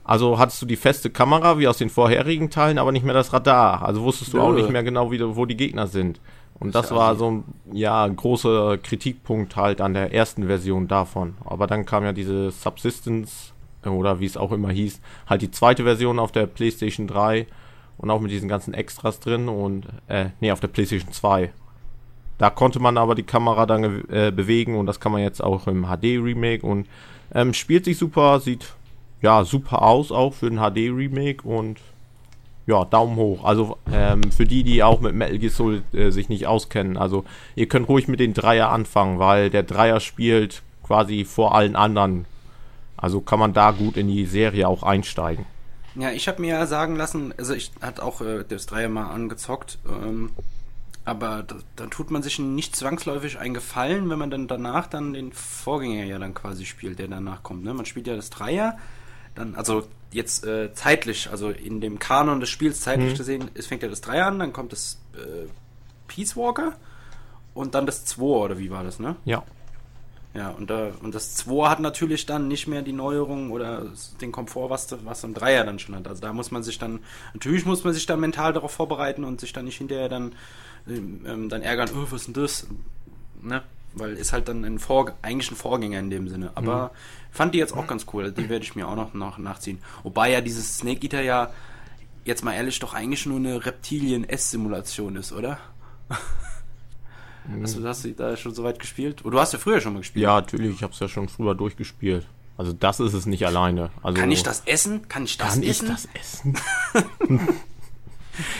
[0.04, 3.32] Also hattest du die feste Kamera wie aus den vorherigen Teilen, aber nicht mehr das
[3.32, 3.84] Radar.
[3.84, 4.56] Also wusstest du auch Nö.
[4.62, 6.20] nicht mehr genau, wie, wo die Gegner sind.
[6.60, 7.18] Und Das das war assi.
[7.18, 11.36] so ein, ja, ein großer Kritikpunkt halt an der ersten Version davon.
[11.44, 13.52] Aber dann kam ja diese Subsistence,
[13.84, 17.46] äh, oder wie es auch immer hieß, halt die zweite Version auf der PlayStation 3
[17.98, 21.50] und auch mit diesen ganzen Extras drin und, äh, nee, auf der PlayStation 2.
[22.38, 25.66] Da konnte man aber die Kamera dann äh, bewegen und das kann man jetzt auch
[25.66, 26.86] im HD-Remake und
[27.34, 28.72] ähm, spielt sich super, sieht
[29.20, 31.78] ja super aus auch für ein HD-Remake und
[32.66, 33.44] ja, Daumen hoch.
[33.44, 37.24] Also ähm, für die, die auch mit Metal Gear Solid äh, sich nicht auskennen, also
[37.56, 42.26] ihr könnt ruhig mit den Dreier anfangen, weil der Dreier spielt quasi vor allen anderen.
[42.96, 45.46] Also kann man da gut in die Serie auch einsteigen.
[45.98, 49.10] Ja, ich habe mir ja sagen lassen, also ich hatte auch äh, das Dreier mal
[49.10, 50.30] angezockt, ähm,
[51.04, 55.12] aber da, dann tut man sich nicht zwangsläufig einen Gefallen, wenn man dann danach dann
[55.12, 57.64] den Vorgänger ja dann quasi spielt, der danach kommt.
[57.64, 57.74] Ne?
[57.74, 58.78] Man spielt ja das Dreier,
[59.34, 63.82] dann, also jetzt äh, zeitlich, also in dem Kanon des Spiels zeitlich gesehen, es fängt
[63.82, 65.48] ja das Dreier an, dann kommt das äh,
[66.06, 66.76] Peace Walker
[67.54, 69.16] und dann das 2 oder wie war das, ne?
[69.24, 69.42] Ja.
[70.34, 73.86] Ja, und, da, und das 2 hat natürlich dann nicht mehr die Neuerung oder
[74.20, 76.06] den Komfort, was, was im Dreier dann schon hat.
[76.06, 77.00] Also da muss man sich dann,
[77.32, 80.34] natürlich muss man sich dann mental darauf vorbereiten und sich dann nicht hinterher dann,
[80.86, 82.66] ähm, ähm, dann ärgern, oh, was ist denn das?
[83.42, 83.62] Ne?
[83.94, 86.52] Weil ist halt dann ein Vor eigentlich ein Vorgänger in dem Sinne.
[86.54, 86.92] Aber
[87.30, 88.30] fand die jetzt auch ganz cool.
[88.30, 89.80] Die werde ich mir auch noch nach, nachziehen.
[90.02, 91.50] Wobei ja dieses Snake Eater ja,
[92.24, 95.58] jetzt mal ehrlich, doch eigentlich nur eine Reptilien-S-Simulation ist, oder?
[97.62, 99.22] Hast du, hast du da schon so weit gespielt?
[99.24, 100.22] Oh, du hast ja früher schon mal gespielt.
[100.22, 102.26] Ja, natürlich, ich habe es ja schon früher durchgespielt.
[102.56, 103.90] Also das ist es nicht alleine.
[104.02, 105.08] Also Kann ich das essen?
[105.08, 105.88] Kann ich das Kann ich essen?
[105.88, 106.54] das essen?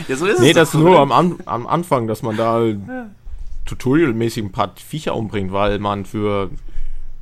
[0.09, 0.99] Ja, so ist Nee, es das ist nur oder?
[0.99, 2.61] am, An am Anfang, dass man da
[3.65, 6.49] tutorialmäßig ein paar Viecher umbringt, weil man für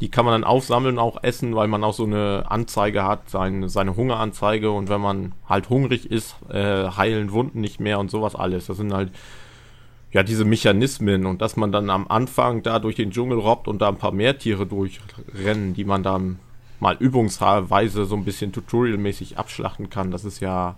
[0.02, 3.68] die kann man dann aufsammeln, auch essen, weil man auch so eine Anzeige hat, seine,
[3.70, 8.36] seine Hungeranzeige und wenn man halt hungrig ist, äh, heilen Wunden nicht mehr und sowas
[8.36, 8.68] alles.
[8.68, 9.12] Das sind halt
[10.18, 13.80] ja diese Mechanismen und dass man dann am Anfang da durch den Dschungel robbt und
[13.84, 16.40] da ein paar Meertiere durchrennen, die man dann
[16.80, 20.76] mal übungsweise so ein bisschen tutorialmäßig abschlachten kann, das ist ja,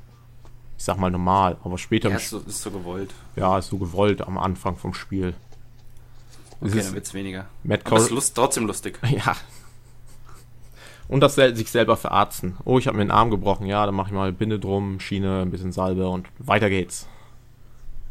[0.77, 3.11] ich sag mal normal, aber später Ja, ist so, ist so gewollt.
[3.37, 5.33] ja, ist so gewollt am Anfang vom Spiel.
[6.61, 7.45] Es Okay, ist dann wird's weniger.
[7.63, 8.99] Matt Aber es ist lust, trotzdem lustig.
[9.09, 9.35] Ja.
[11.07, 12.57] Und das sich selber verarzten.
[12.65, 13.65] Oh, ich habe mir den Arm gebrochen.
[13.65, 17.07] Ja, dann mache ich mal Binde drum, Schiene, ein bisschen Salbe und weiter geht's.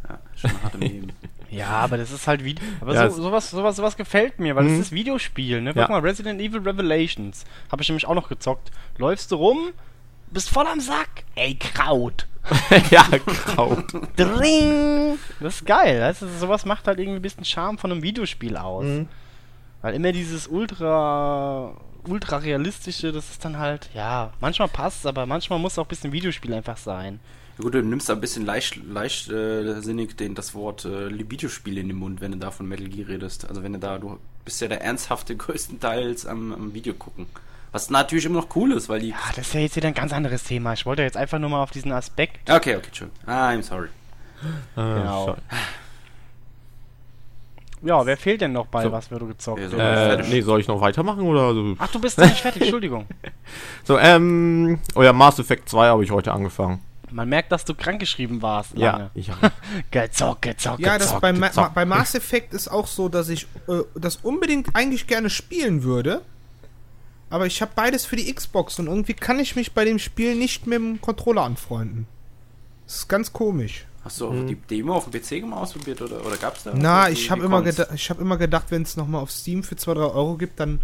[0.08, 1.12] Ja, schon hart im Leben.
[1.50, 2.56] Ja, aber das ist halt wie.
[2.82, 4.74] Aber Ja, so, sowas, sowas, sowas gefällt mir, weil Mhm.
[4.74, 5.70] es ist Videospiel, ne?
[5.72, 5.88] Guck Ja.
[5.88, 7.46] mal, Resident Evil Revelations.
[7.72, 8.70] Habe ich nämlich auch noch gezockt.
[8.98, 9.70] Läufst du rum,
[10.30, 11.24] bist voll am Sack.
[11.36, 12.26] Ey, Kraut.
[12.90, 13.82] ja, Kraut.
[14.18, 15.18] Dring.
[15.40, 16.02] Das ist geil.
[16.02, 18.84] Weißt du, sowas macht halt irgendwie ein bisschen Charme von einem Videospiel aus.
[18.84, 19.08] Mhm.
[19.82, 21.74] Weil immer dieses ultra
[22.08, 26.12] ultra realistische, das ist dann halt, ja, manchmal passt aber manchmal muss auch ein bisschen
[26.12, 27.20] Videospiel einfach sein.
[27.58, 31.78] Ja, gut, du nimmst da ein bisschen leicht, leicht äh, den, das Wort äh, Videospiel
[31.78, 33.48] in den Mund, wenn du da von Metal Gear redest.
[33.48, 37.26] Also wenn du da, du bist ja der ernsthafte größtenteils am, am Video gucken.
[37.70, 39.10] Was natürlich immer noch cool ist, weil die.
[39.10, 40.72] Ja, das ist ja jetzt wieder ein ganz anderes Thema.
[40.72, 42.50] Ich wollte jetzt einfach nur mal auf diesen Aspekt.
[42.50, 43.10] Okay, okay, schön.
[43.26, 43.88] Ah, I'm sorry.
[44.74, 45.26] Genau.
[45.26, 45.42] schade.
[47.82, 48.92] Ja, wer fehlt denn noch bei So.
[48.92, 49.70] was, du gezockt hast?
[49.70, 49.80] so- Äh,
[50.16, 50.28] fertig.
[50.30, 51.74] nee, soll ich noch weitermachen oder so?
[51.78, 53.06] Ach, du bist noch nicht fertig, Entschuldigung.
[53.84, 56.80] So, ähm, oh ja, Mass Effect 2 habe ich heute angefangen.
[57.10, 58.76] Man merkt, dass du krankgeschrieben warst.
[58.76, 59.10] Ja, Lange.
[59.14, 59.50] ich habe.
[59.90, 61.22] Gezockt, gezockt, Ja, das gezockt.
[61.22, 61.74] bei, Ma gezockt.
[61.74, 66.20] bei Mass Effect ist auch so, dass ich äh, das unbedingt eigentlich gerne spielen würde.
[67.30, 70.34] Aber ich habe beides für die Xbox und irgendwie kann ich mich bei dem Spiel
[70.34, 72.06] nicht mit dem Controller anfreunden.
[72.86, 73.84] Das ist ganz komisch.
[74.08, 76.72] Hast du auch die Demo auf dem PC mal ausprobiert oder, oder gab's da?
[76.74, 79.76] Na, ich habe immer, geda ich hab immer gedacht, wenn es nochmal auf Steam für
[79.76, 80.80] 2, 3 Euro gibt, dann,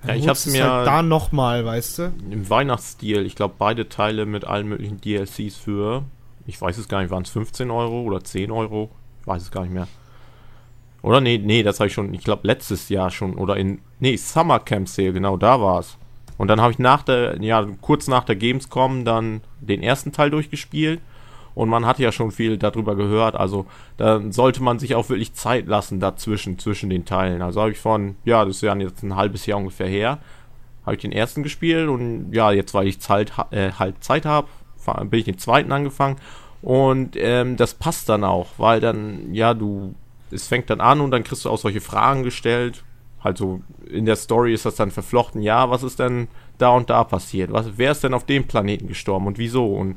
[0.00, 2.12] dann Ja, ich hab's du's mir- halt da nochmal, weißt du?
[2.30, 6.04] Im Weihnachtsstil, ich glaube, beide Teile mit allen möglichen DLCs für,
[6.46, 8.88] ich weiß es gar nicht, waren es 15 Euro oder 10 Euro?
[9.20, 9.86] Ich weiß es gar nicht mehr.
[11.02, 14.16] Oder nee, nee, das habe ich schon, ich glaube, letztes Jahr schon, oder in, nee,
[14.16, 15.98] Summer Camp Sale, genau, da war es.
[16.38, 20.30] Und dann habe ich nach der, ja, kurz nach der Gamescom dann den ersten Teil
[20.30, 21.00] durchgespielt.
[21.56, 23.64] Und man hat ja schon viel darüber gehört, also
[23.96, 27.40] da sollte man sich auch wirklich Zeit lassen dazwischen, zwischen den Teilen.
[27.40, 30.18] Also habe ich von, ja, das ist ja jetzt ein halbes Jahr ungefähr her,
[30.84, 31.88] habe ich den ersten gespielt.
[31.88, 34.48] Und ja, jetzt weil ich Zeit, äh, halt Zeit habe,
[35.06, 36.16] bin ich den zweiten angefangen.
[36.60, 39.94] Und ähm, das passt dann auch, weil dann, ja, du,
[40.30, 42.84] es fängt dann an und dann kriegst du auch solche Fragen gestellt,
[43.24, 46.90] halt so in der Story ist das dann verflochten, ja, was ist denn da und
[46.90, 49.74] da passiert, was, wer ist denn auf dem Planeten gestorben und wieso?
[49.74, 49.96] Und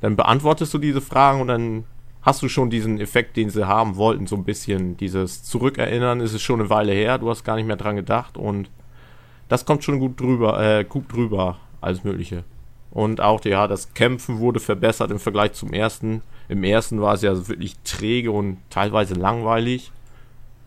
[0.00, 1.84] dann beantwortest du diese Fragen und dann
[2.22, 6.34] hast du schon diesen Effekt, den sie haben wollten, so ein bisschen dieses Zurückerinnern, ist
[6.34, 8.70] es schon eine Weile her, du hast gar nicht mehr dran gedacht und
[9.48, 12.44] das kommt schon gut drüber, äh, gut drüber, alles Mögliche.
[12.90, 16.22] Und auch, ja, das Kämpfen wurde verbessert im Vergleich zum ersten.
[16.48, 19.92] Im ersten war es ja wirklich träge und teilweise langweilig.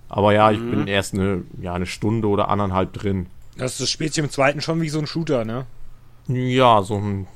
[0.08, 3.28] Aber ja, ich bin erst eine, ja, eine Stunde oder anderthalb drin.
[3.58, 5.66] Das, das spielt sich im zweiten schon wie so ein Shooter, ne?
[6.28, 7.28] Ja, so ein.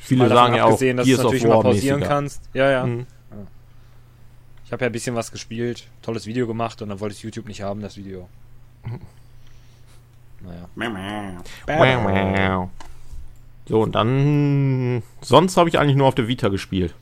[0.00, 2.14] Viele Mal sagen ja auch, dass du Gears of natürlich War pausieren mäßiger.
[2.14, 2.42] kannst.
[2.54, 2.86] Ja, ja.
[2.86, 3.06] Mhm.
[4.64, 7.46] Ich habe ja ein bisschen was gespielt, tolles Video gemacht und dann wollte ich YouTube
[7.46, 8.28] nicht haben, das Video.
[10.40, 10.68] Naja.
[11.66, 12.70] Wow, wow.
[13.68, 15.02] So, und dann.
[15.20, 16.94] Sonst habe ich eigentlich nur auf der Vita gespielt.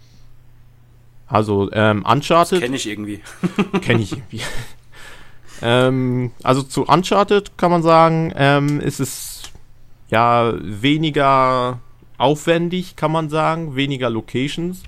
[1.27, 2.61] Also, ähm, Uncharted.
[2.61, 3.23] Kenn ich irgendwie.
[3.83, 4.43] Kenne ich irgendwie.
[5.63, 9.30] ähm, also zu Uncharted kann man sagen, ähm, ist es
[10.11, 11.81] ja weniger
[12.19, 14.83] aufwendig, kann man sagen, weniger Locations.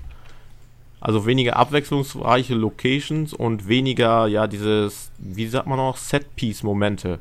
[1.00, 7.18] Also weniger abwechslungsreiche Locations und weniger, ja, dieses, wie sagt man noch, Set-Piece-Momente.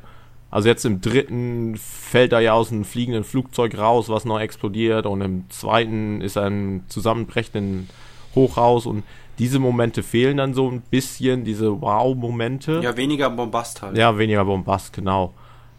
[0.52, 5.06] Also jetzt im dritten fällt er ja aus einem fliegenden Flugzeug raus, was noch explodiert
[5.06, 7.88] und im zweiten ist er im zusammenbrechenden
[8.34, 9.02] Hochhaus und
[9.38, 12.80] diese Momente fehlen dann so ein bisschen, diese Wow-Momente.
[12.84, 13.96] Ja, weniger Bombast halt.
[13.96, 15.32] Ja, weniger Bombast, genau.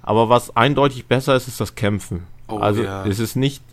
[0.03, 2.27] Aber was eindeutig besser ist, ist das Kämpfen.
[2.47, 3.05] Oh, also ja.
[3.05, 3.63] es ist nicht,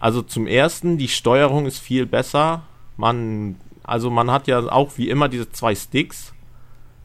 [0.00, 2.62] also zum ersten, die Steuerung ist viel besser.
[2.96, 6.32] Man, also man hat ja auch wie immer diese zwei Sticks,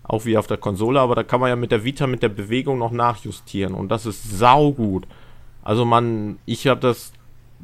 [0.04, 2.30] auch wie auf der Konsole, aber da kann man ja mit der Vita mit der
[2.30, 5.08] Bewegung noch nachjustieren und das ist saugut.
[5.64, 7.12] Also man, ich habe das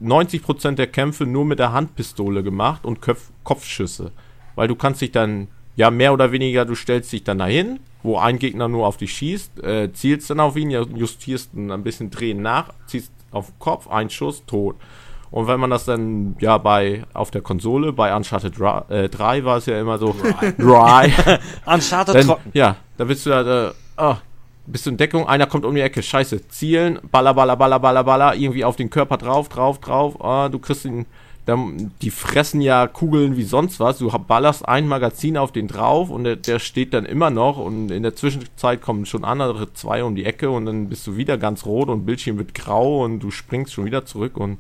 [0.01, 4.11] 90% der Kämpfe nur mit der Handpistole gemacht und Köpf Kopfschüsse.
[4.55, 8.17] Weil du kannst dich dann, ja, mehr oder weniger, du stellst dich dann dahin, wo
[8.17, 11.83] ein Gegner nur auf dich schießt, äh, zielst dann auf ihn, ja, justierst ihn ein
[11.83, 14.75] bisschen drehen nach, ziehst auf den Kopf, ein Schuss, tot.
[15.31, 19.43] Und wenn man das dann, ja, bei, auf der Konsole, bei Uncharted 3, äh, 3
[19.43, 20.15] war es ja immer so,
[20.57, 21.11] dry.
[21.65, 22.51] Uncharted Dann, trocken.
[22.53, 24.17] ja, da bist du da, äh, ah,
[24.65, 28.03] bist du in Deckung, einer kommt um die Ecke, scheiße, zielen, baller, baller, baller, baller,
[28.03, 31.05] baller, irgendwie auf den Körper drauf, drauf, drauf, ah, du kriegst ihn,
[31.47, 36.23] die fressen ja Kugeln wie sonst was, du ballerst ein Magazin auf den drauf und
[36.23, 40.15] der, der steht dann immer noch und in der Zwischenzeit kommen schon andere zwei um
[40.15, 43.29] die Ecke und dann bist du wieder ganz rot und Bildschirm wird grau und du
[43.29, 44.57] springst schon wieder zurück und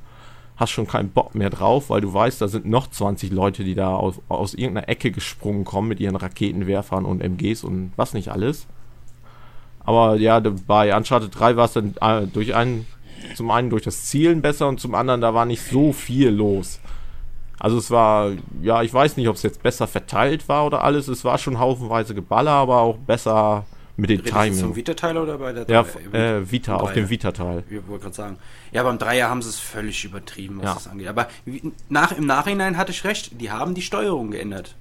[0.57, 3.75] hast schon keinen Bock mehr drauf, weil du weißt, da sind noch 20 Leute, die
[3.75, 8.29] da aus, aus irgendeiner Ecke gesprungen kommen mit ihren Raketenwerfern und MGs und was nicht
[8.29, 8.67] alles.
[9.85, 12.87] Aber ja, bei Uncharted 3 war es dann äh, durch einen,
[13.35, 16.79] zum einen durch das Zielen besser und zum anderen, da war nicht so viel los.
[17.59, 21.07] Also es war, ja, ich weiß nicht, ob es jetzt besser verteilt war oder alles.
[21.07, 23.65] Es war schon haufenweise Geballer, aber auch besser
[23.97, 24.75] mit den Redest du zum Timing.
[24.75, 27.09] Vita-Teil oder bei der Ja, äh, Vita, auf dem?
[27.09, 27.63] Vita-Teil.
[27.69, 28.37] Ich wollte gerade sagen.
[28.73, 30.73] Ja, beim Dreier haben sie es völlig übertrieben, was Ja.
[30.73, 31.07] das angeht.
[31.07, 31.27] Aber
[31.87, 33.39] nach, im Nachhinein hatte ich recht.
[33.39, 34.75] Die haben die Steuerung geändert.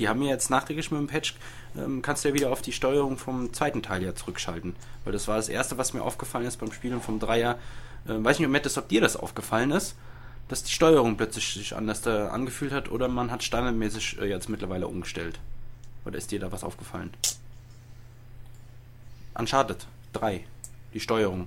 [0.00, 1.34] Die haben mir jetzt nachträglich mit dem Patch,
[1.76, 4.74] ähm, kannst du ja wieder auf die Steuerung vom zweiten Teil ja zurückschalten.
[5.04, 7.58] Weil das war das Erste, was mir aufgefallen ist beim Spielen vom Dreier.
[8.08, 9.94] Ähm, weiß nicht, ob, Matt, ob dir das aufgefallen ist,
[10.48, 14.48] dass die Steuerung plötzlich sich anders da angefühlt hat oder man hat standardmäßig äh, jetzt
[14.48, 15.38] mittlerweile umgestellt.
[16.06, 17.10] Oder ist dir da was aufgefallen?
[19.34, 20.44] Uncharted 3,
[20.94, 21.46] die Steuerung.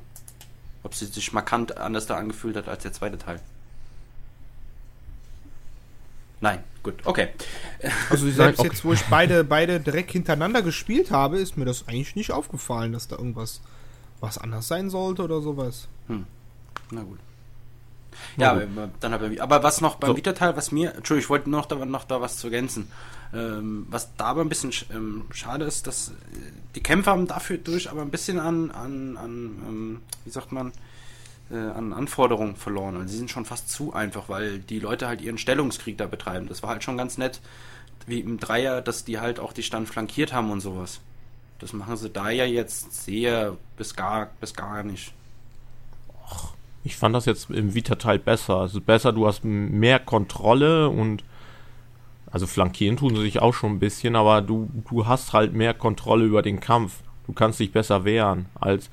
[0.83, 3.39] Ob sie sich markant anders da angefühlt hat als der zweite Teil.
[6.39, 7.29] Nein, gut, okay.
[8.09, 8.69] Also selbst okay.
[8.69, 12.93] jetzt, wo ich beide, beide direkt hintereinander gespielt habe, ist mir das eigentlich nicht aufgefallen,
[12.93, 13.61] dass da irgendwas
[14.19, 15.87] was anders sein sollte oder sowas.
[16.91, 17.19] Na gut.
[18.37, 20.17] Ja, aber, dann aber, aber was noch beim So.
[20.17, 22.87] Vita-Teil, was mir, Entschuldigung, ich wollte noch da, noch da was zu ergänzen.
[23.33, 26.11] Ähm, was da aber ein bisschen sch- ähm, schade ist, dass äh,
[26.75, 29.33] die Kämpfer haben dafür durch aber ein bisschen an, an, an
[29.67, 30.71] ähm, wie sagt man,
[31.49, 32.95] an Anforderungen verloren.
[32.95, 36.47] Also sie sind schon fast zu einfach, weil die Leute halt ihren Stellungskrieg da betreiben.
[36.47, 37.41] Das war halt schon ganz nett,
[38.07, 40.99] wie im Dreier, dass die halt auch die Stand flankiert haben und sowas.
[41.59, 45.13] Das machen sie da ja jetzt sehr bis gar, bis gar nicht.
[46.83, 48.57] Ich fand das jetzt im Vita-Teil besser.
[48.57, 51.23] Also besser, du hast mehr Kontrolle und
[52.31, 55.73] also flankieren tun sie sich auch schon ein bisschen, aber du, du hast halt mehr
[55.73, 57.01] Kontrolle über den Kampf.
[57.27, 58.89] Du kannst dich besser wehren, als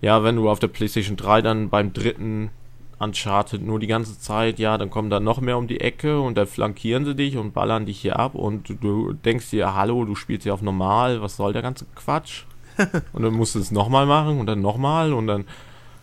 [0.00, 2.50] ja, wenn du auf der PlayStation 3 dann beim dritten
[2.98, 6.36] Uncharted nur die ganze Zeit, ja, dann kommen da noch mehr um die Ecke und
[6.36, 10.04] dann flankieren sie dich und ballern dich hier ab und du, du denkst dir, hallo,
[10.04, 12.44] du spielst ja auf normal, was soll der ganze Quatsch?
[13.12, 15.46] und dann musst du es nochmal machen und dann nochmal und dann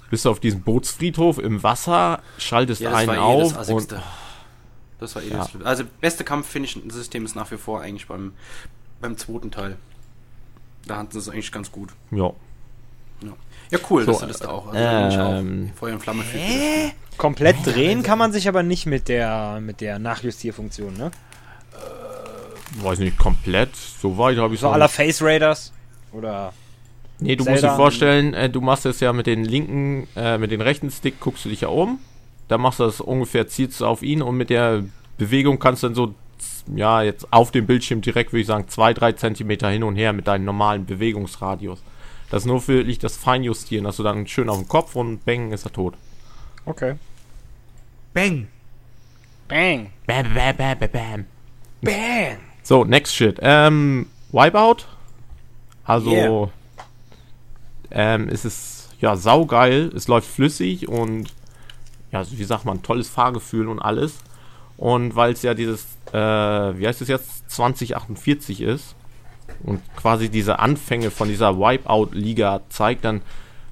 [0.09, 3.59] bist du auf diesem Bootsfriedhof im Wasser, schaltest Ja, das einen eh das auf und
[3.59, 4.03] Assigste.
[4.99, 5.37] Das war eh Ja.
[5.37, 5.55] das.
[5.63, 8.33] Also, beste Kampf-Finish-System ist nach wie vor eigentlich beim,
[9.01, 9.77] beim zweiten Teil.
[10.87, 11.89] Da hatten sie es eigentlich ganz gut.
[12.11, 12.31] ja.
[13.71, 14.73] Ja, cool, So, dass du das da auch.
[14.73, 16.37] Also, ähm, auch Feuer und Flamme für.
[16.37, 16.91] Spiel.
[17.17, 21.11] Komplett drehen kann man sich aber nicht mit der, mit der Nachjustierfunktion, ne?
[22.83, 25.73] weiß nicht, komplett, so weit habe ich So noch aller Face Raiders.
[26.11, 26.53] Oder.
[27.19, 30.37] Nee, du Zelda- musst dir vorstellen, äh, du machst es ja mit den linken, äh,
[30.37, 31.99] mit den rechten Stick guckst du dich ja um.
[32.47, 34.83] Dann machst du das ungefähr, zielst du auf ihn und mit der
[35.17, 36.13] Bewegung kannst du dann so,
[36.75, 40.13] ja, jetzt auf dem Bildschirm direkt, würde ich sagen, zwei, drei Zentimeter hin und her
[40.13, 41.79] mit deinem normalen Bewegungsradius.
[42.29, 45.23] Das ist nur für wirklich das Feinjustieren, dass du dann schön auf den Kopf und
[45.25, 45.93] bang, ist er tot.
[46.65, 46.95] Okay.
[48.13, 48.47] Bang!
[49.47, 49.91] Bang.
[50.05, 51.25] Bam, bam, bam, bam, bam.
[51.81, 52.37] Bang!
[52.63, 53.37] So, next shit.
[53.41, 54.85] Ähm, Wipeout.
[55.85, 56.49] Also, Yeah.
[57.91, 59.89] ähm, es ist ja saugeil.
[59.95, 61.33] Es läuft flüssig und
[62.11, 64.17] ja, wie sagt man, tolles Fahrgefühl und alles.
[64.75, 68.95] Und weil es ja dieses, äh, wie heißt es jetzt, 2048 ist
[69.63, 73.21] und quasi diese Anfänge von dieser Wipeout-Liga zeigt, dann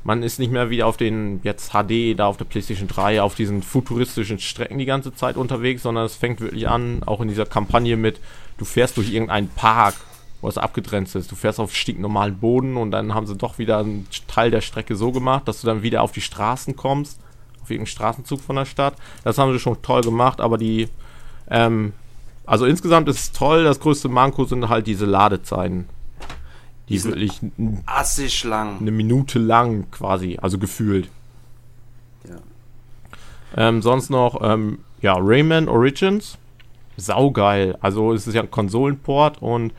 [0.06, 3.34] man ist nicht mehr wie auf den jetzt HD da auf der PlayStation 3 auf
[3.34, 7.48] diesen futuristischen Strecken die ganze Zeit unterwegs, sondern es fängt wirklich an, auch in dieser
[7.48, 8.20] Kampagne mit,
[8.60, 9.96] du fährst durch irgendeinen Park,
[10.42, 11.32] wo es abgegrenzt ist.
[11.32, 14.96] Du fährst auf stinknormalen Boden und dann haben sie doch wieder einen Teil der Strecke
[14.96, 17.20] so gemacht, dass du dann wieder auf die Straßen kommst,
[17.64, 18.94] auf irgendeinen Straßenzug von der Stadt.
[19.24, 20.88] Das haben sie schon toll gemacht, aber die,
[21.50, 21.94] ähm,
[22.46, 23.64] also insgesamt ist es toll.
[23.64, 25.86] Das größte Manko sind halt diese Ladezeiten.
[26.88, 27.40] Die Die sind- wirklich
[27.86, 28.80] Assig lang.
[28.80, 31.10] eine Minute lang quasi, also gefühlt.
[32.30, 32.36] Ja.
[33.58, 36.38] Ähm, sonst noch, ähm, ja, Rayman Origins.
[36.98, 37.76] Saugeil.
[37.82, 39.74] Also es ist ja ein Konsolenport und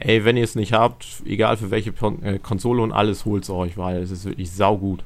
[0.00, 1.90] ey, wenn ihr es nicht habt, egal für welche
[2.22, 5.04] äh, Konsole und alles, holt's euch, weil es ist wirklich saugut.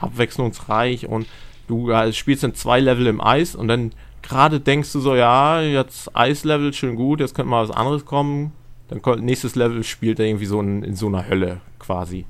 [0.00, 1.26] Abwechslungsreich und
[1.68, 3.92] du äh, spielst in zwei Level im Eis und dann
[4.28, 8.52] gerade denkst du so, ja, jetzt Eislevel schön gut, jetzt könnte mal was anderes kommen.
[8.88, 12.24] Dann kommt nächstes Level spielt er irgendwie so in, in so einer Hölle quasi.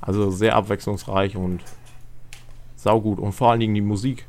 [0.00, 1.60] Also sehr abwechslungsreich und
[2.76, 3.18] saugut.
[3.18, 4.26] Und vor allen Dingen die Musik.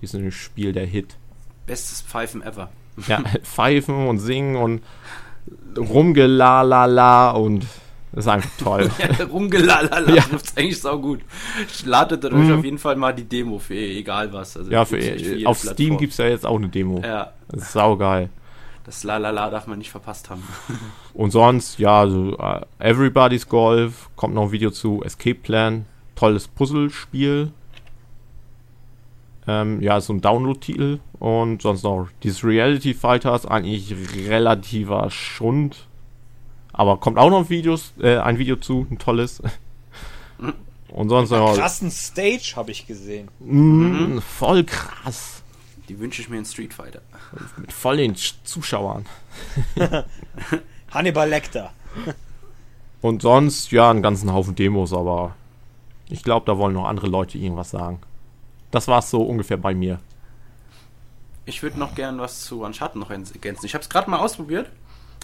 [0.00, 1.16] Die ist in dem Spiel der Hit.
[1.66, 2.70] Bestes Pfeifen ever.
[3.06, 4.82] Ja, pfeifen und singen und
[5.76, 7.66] rumgelalala und
[8.12, 8.90] das ist einfach toll.
[9.30, 10.22] Rumgelalala Ja.
[10.22, 11.20] trifft's eigentlich sau gut.
[11.84, 12.58] Ladet euch Mhm.
[12.58, 14.56] auf jeden Fall mal die Demo für egal was.
[14.56, 15.98] Also ja, für, nicht jede auf Steam Plattform.
[15.98, 17.00] gibt es ja jetzt auch eine Demo.
[17.02, 18.30] Ja, Das ist saugeil.
[18.84, 20.42] das Lalala darf man nicht verpasst haben.
[21.14, 26.48] Und sonst, ja, so, äh, Everybody's Golf, kommt noch ein Video zu, Escape Plan, tolles
[26.48, 27.52] Puzzlespiel.
[29.46, 30.98] Ähm, ja, so ein Download-Titel.
[31.18, 33.94] Und sonst noch dieses Reality Fighters, eigentlich
[34.28, 35.87] relativer Schund.
[36.78, 39.42] Aber kommt auch noch Videos, äh, ein Video zu, ein tolles.
[40.88, 43.28] Und sonst noch, Krassen Stage habe ich gesehen.
[43.40, 45.42] mh, voll krass.
[45.88, 47.00] Die wünsche ich mir in Street Fighter.
[47.56, 49.04] Mit voll den Sch- Zuschauern.
[50.90, 51.72] Hannibal Lecter.
[53.00, 55.34] Und sonst, ja, einen ganzen Haufen Demos, aber
[56.08, 58.00] ich glaube, da wollen noch andere Leute irgendwas sagen.
[58.70, 59.98] Das war's so ungefähr bei mir.
[61.44, 63.66] Ich würde noch gern was zu Uncharted noch ergänzen.
[63.66, 64.70] Ich habe es gerade mal ausprobiert.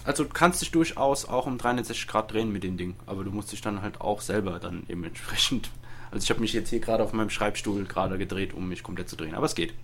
[0.05, 3.31] Also du kannst dich durchaus auch um 360 Grad drehen mit dem Ding, aber du
[3.31, 5.71] musst dich dann halt auch selber dann eben entsprechend.
[6.11, 9.09] Also ich habe mich jetzt hier gerade auf meinem Schreibstuhl gerade gedreht, um mich komplett
[9.09, 9.75] zu drehen, aber es geht.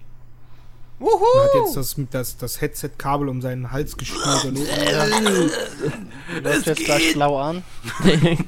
[1.01, 4.59] Man hat jetzt das, das, das Headset-Kabel um seinen Hals geschnürt und
[6.45, 7.65] Läuft jetzt gleich blau an.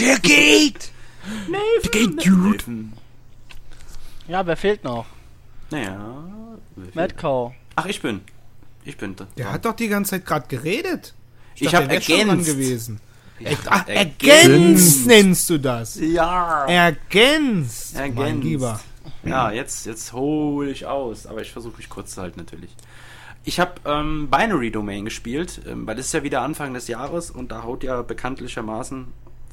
[0.00, 0.90] Der geht!
[1.92, 2.64] Geht gut.
[4.26, 5.06] Ja, wer fehlt noch?
[5.70, 6.24] Naja.
[6.94, 7.52] Mad Cow.
[7.76, 8.22] Ach, ich bin.
[8.84, 9.16] Ich bin.
[9.16, 9.26] da.
[9.36, 11.14] Der hat doch die ganze Zeit gerade geredet.
[11.54, 12.46] Ich dachte, hab der wär schon dran ergänzt.
[12.50, 13.00] gewesen.
[13.38, 14.22] Ja, Ach, ergänzt.
[14.24, 15.98] ergänzt nennst du das.
[16.00, 16.64] Ja.
[16.66, 17.94] Ergänzt.
[17.94, 18.44] Mein Ergänzt.
[18.44, 18.80] Lieber.
[19.24, 22.74] Ja, jetzt, jetzt hole ich aus, aber ich versuche mich kurz zu halten natürlich.
[23.44, 27.30] Ich habe ähm, Binary Domain gespielt, ähm, weil das ist ja wieder Anfang des Jahres
[27.30, 29.06] und da haut ja bekanntlichermaßen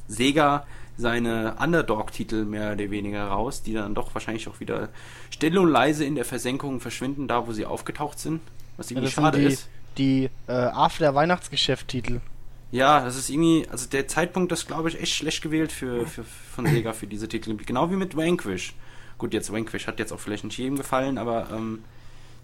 [0.06, 0.66] Sega
[0.98, 4.88] seine Underdog-Titel mehr oder weniger raus, die dann doch wahrscheinlich auch wieder
[5.30, 8.40] still und leise in der Versenkung verschwinden, da wo sie aufgetaucht sind.
[8.78, 9.70] Was Ja, irgendwie das sind schade die, ist.
[9.98, 12.22] die äh, After-Weihnachtsgeschäft-Titel.
[12.70, 16.24] Ja, das ist irgendwie, also der Zeitpunkt ist, glaube ich, echt schlecht gewählt für, für,
[16.24, 17.56] von Sega für diese Titel.
[17.56, 18.74] Genau wie mit Vanquish.
[19.18, 21.84] Gut, jetzt Vanquish hat jetzt auch vielleicht nicht jedem gefallen, aber ähm,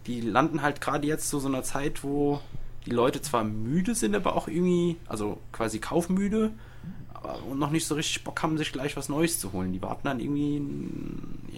[0.06, 2.40] die landen halt gerade jetzt zu so einer Zeit, wo
[2.86, 6.52] die Leute zwar müde sind, aber auch irgendwie, also quasi kaufmüde
[7.50, 9.72] und noch nicht so richtig Bock haben, sich gleich was Neues zu holen.
[9.72, 10.62] Die warten dann irgendwie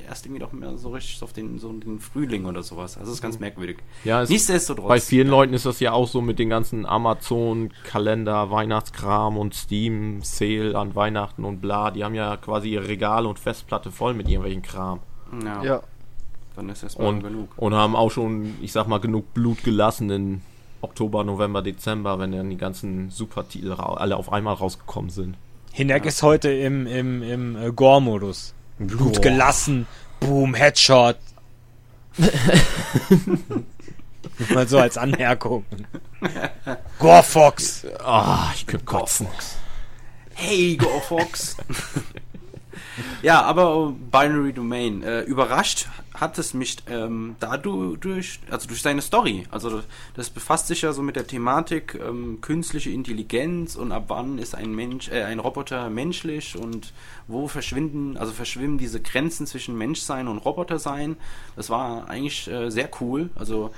[0.09, 2.97] erst irgendwie doch mehr so richtig auf den, so den Frühling oder sowas.
[2.97, 3.79] Also das ist ganz merkwürdig.
[4.05, 4.89] Ja, es, Nichtsdestotrotz.
[4.89, 10.21] bei vielen Leuten ist das ja auch so mit den ganzen Amazon-Kalender, Weihnachtskram und Steam,
[10.23, 11.91] Sale an Weihnachten und bla.
[11.91, 15.01] Die haben ja quasi ihr Regal und Festplatte voll mit irgendwelchen Kram.
[15.45, 15.83] Ja, Ja.
[16.55, 17.49] dann ist erstmal Und, genug.
[17.57, 20.41] und haben auch schon, ich sag mal, genug Blut gelassen in
[20.83, 25.37] Oktober, November, Dezember, wenn dann die ganzen Supertitel alle auf einmal rausgekommen sind.
[25.77, 28.55] Hinek ist heute im, im, im äh, Gore-Modus.
[28.79, 29.21] Blut Gore.
[29.21, 29.87] gelassen,
[30.21, 31.19] Boom, Headshot.
[34.55, 35.67] Mal so als Anmerkung.
[36.99, 37.87] Gore Fox.
[38.03, 39.27] Ah, ich könnte kotzen.
[40.33, 41.59] Hey, Go Fox!
[43.23, 45.03] ja, aber Binary Domain.
[45.03, 49.47] Äh, überrascht hat es mich ähm, dadurch, also durch seine Story.
[49.51, 49.83] Also
[50.15, 54.55] das befasst sich ja so mit der Thematik ähm, künstliche Intelligenz und ab wann ist
[54.55, 56.93] ein Mensch, äh, ein Roboter menschlich und
[57.29, 61.17] wo verschwinden, also verschwimmen diese Grenzen zwischen Menschsein und Robotersein.
[61.55, 63.31] Das war eigentlich äh, sehr cool.
[63.35, 63.73] Also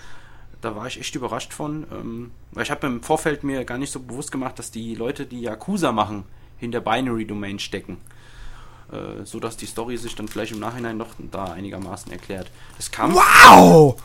[0.60, 1.86] da war ich echt überrascht von.
[1.92, 5.26] Ähm, weil ich habe im Vorfeld mir gar nicht so bewusst gemacht, dass die Leute,
[5.26, 6.24] die Yakuza machen,
[6.58, 7.98] hinter Binary Domain stecken.
[8.90, 12.50] Äh, so dass die Story sich dann vielleicht im Nachhinein noch da einigermaßen erklärt.
[12.78, 13.14] Es kam.
[13.14, 14.00] Wow!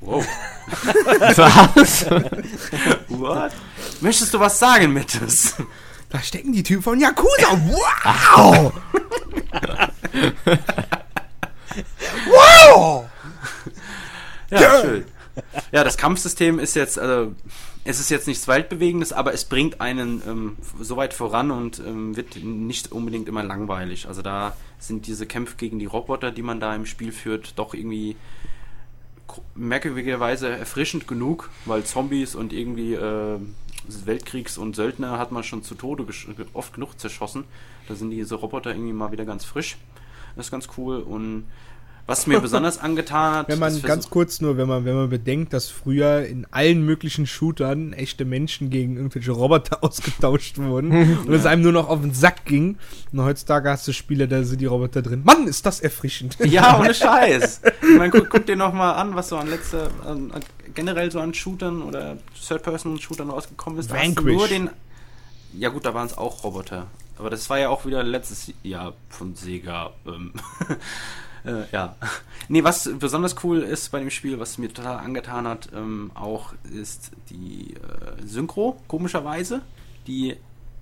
[0.00, 0.24] Wow.
[1.36, 2.06] Was?
[3.08, 3.52] What?
[4.00, 5.56] Möchtest du was sagen, Mittes?
[6.08, 7.28] Da stecken die Typen von Yakuza.
[7.66, 8.72] Wow!
[12.26, 13.04] wow!
[14.50, 15.04] Ja, schön.
[15.72, 17.34] Ja, das Kampfsystem ist jetzt, also,
[17.84, 22.16] es ist jetzt nichts Weltbewegendes, aber es bringt einen ähm, so weit voran und ähm,
[22.16, 24.06] wird nicht unbedingt immer langweilig.
[24.06, 27.72] Also da sind diese Kämpfe gegen die Roboter, die man da im Spiel führt, doch
[27.74, 28.16] irgendwie
[29.54, 33.38] merkwürdigerweise erfrischend genug, weil Zombies und irgendwie äh,
[34.04, 36.04] Weltkriegs- und Söldner hat man schon zu Tode
[36.52, 37.44] oft genug zerschossen.
[37.88, 39.78] Da sind diese Roboter irgendwie mal wieder ganz frisch.
[40.36, 41.44] Das ist ganz cool und
[42.06, 45.52] was mir besonders angetan hat, Wenn man ganz kurz nur, wenn man, wenn man bedenkt,
[45.52, 51.46] dass früher in allen möglichen Shootern echte Menschen gegen irgendwelche Roboter ausgetauscht wurden und es
[51.46, 52.78] einem nur noch auf den Sack ging.
[53.12, 55.22] Und heutzutage hast du Spiele, da sind die Roboter drin.
[55.24, 56.36] Mann, ist das erfrischend.
[56.50, 57.60] Ja, ohne Scheiß.
[57.80, 60.32] Ich meine, guck, guck dir noch mal an, was so an letzter, an,
[60.74, 62.16] generell so an Shootern oder
[62.48, 63.90] Third-Person-Shootern rausgekommen ist.
[63.90, 64.36] Da hast du Vanquish.
[64.36, 64.70] nur den.
[65.56, 66.88] Ja gut, da waren es auch Roboter.
[67.18, 69.90] Aber das war ja auch wieder letztes Jahr von Sega.
[70.06, 70.32] Ähm,
[71.44, 71.96] äh, ja.
[72.48, 76.52] Nee, was besonders cool ist bei dem Spiel, was mir total angetan hat, ähm, auch
[76.72, 79.62] ist die äh, Synchro, komischerweise,
[80.08, 80.36] die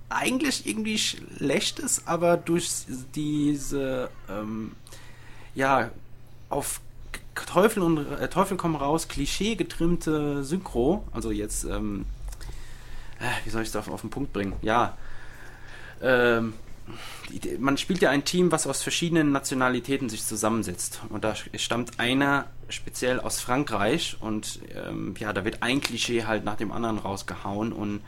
[0.09, 2.67] eigentlich irgendwie schlecht ist, aber durch
[3.13, 4.71] diese ähm,
[5.53, 5.91] ja,
[6.49, 6.81] auf
[7.45, 12.05] Teufel und äh, Teufel kommen raus, Klischee getrimmte Synchro, also jetzt, ähm,
[13.19, 14.53] äh, wie soll ich es auf, auf den Punkt bringen?
[14.61, 14.97] Ja,
[16.01, 16.53] ähm,
[17.59, 21.01] man spielt ja ein Team, was aus verschiedenen Nationalitäten sich zusammensetzt.
[21.09, 26.45] Und da stammt einer speziell aus Frankreich und ähm, ja, da wird ein Klischee halt
[26.45, 28.01] nach dem anderen rausgehauen und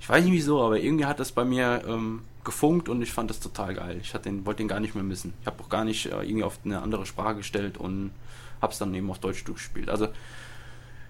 [0.00, 3.28] ich weiß nicht wieso, aber irgendwie hat das bei mir ähm, gefunkt und ich fand
[3.28, 4.00] das total geil.
[4.02, 5.34] Ich den, wollte den gar nicht mehr missen.
[5.42, 8.12] Ich habe auch gar nicht äh, irgendwie auf eine andere Sprache gestellt und
[8.62, 9.90] hab's dann eben auf Deutsch durchgespielt.
[9.90, 10.08] Also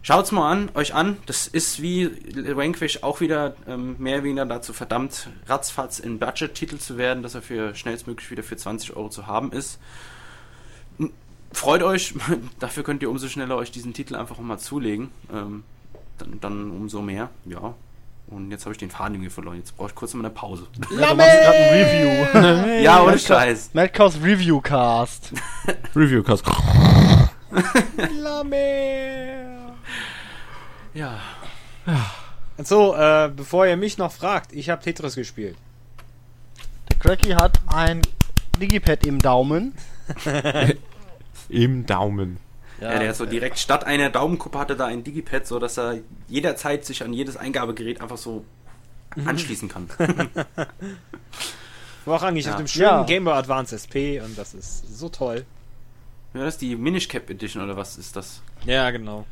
[0.02, 1.16] schaut's mal an, euch an.
[1.26, 2.10] Das ist wie
[2.56, 7.34] Vanquish auch wieder ähm, mehr oder weniger dazu verdammt, ratzfatz in Budget-Titel zu werden, dass
[7.34, 9.78] er für schnellstmöglich wieder für 20 Euro zu haben ist.
[11.52, 12.14] Freut euch,
[12.60, 15.10] dafür könnt ihr umso schneller euch diesen Titel einfach mal zulegen.
[15.32, 15.64] Ähm,
[16.18, 17.74] dann, dann umso mehr, ja.
[18.28, 19.56] Und jetzt habe ich den Faden irgendwie verloren.
[19.56, 20.68] Jetzt brauche ich kurz mal eine Pause.
[20.96, 22.82] Ja, du machst gerade ein Review.
[22.84, 23.70] ja, ohne Scheiß.
[23.72, 25.32] Madcast Reviewcast.
[25.96, 26.44] Reviewcast.
[30.94, 31.20] Ja.
[32.62, 35.56] So, äh, bevor ihr mich noch fragt, ich habe Tetris gespielt.
[36.90, 38.02] Der Cracky hat ein
[38.60, 39.74] Digipad im Daumen.
[41.48, 42.38] Im Daumen.
[42.80, 45.98] Ja, der hat so direkt statt einer Daumenkuppe hatte da ein Digipad, so dass er
[46.28, 48.44] jederzeit sich an jedes Eingabegerät einfach so
[49.24, 49.88] anschließen kann.
[52.04, 52.52] Vorrangig Ja.
[52.52, 53.02] auf dem schönen Ja.
[53.04, 55.44] Game Boy Advance SP und das ist so toll.
[56.34, 58.42] ja, das ist die Minish Cap Edition oder was ist das?
[58.64, 59.26] Ja, genau.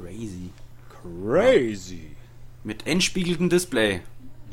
[0.00, 0.50] Crazy.
[1.02, 2.16] Crazy.
[2.64, 4.00] Mit entspiegeltem Display.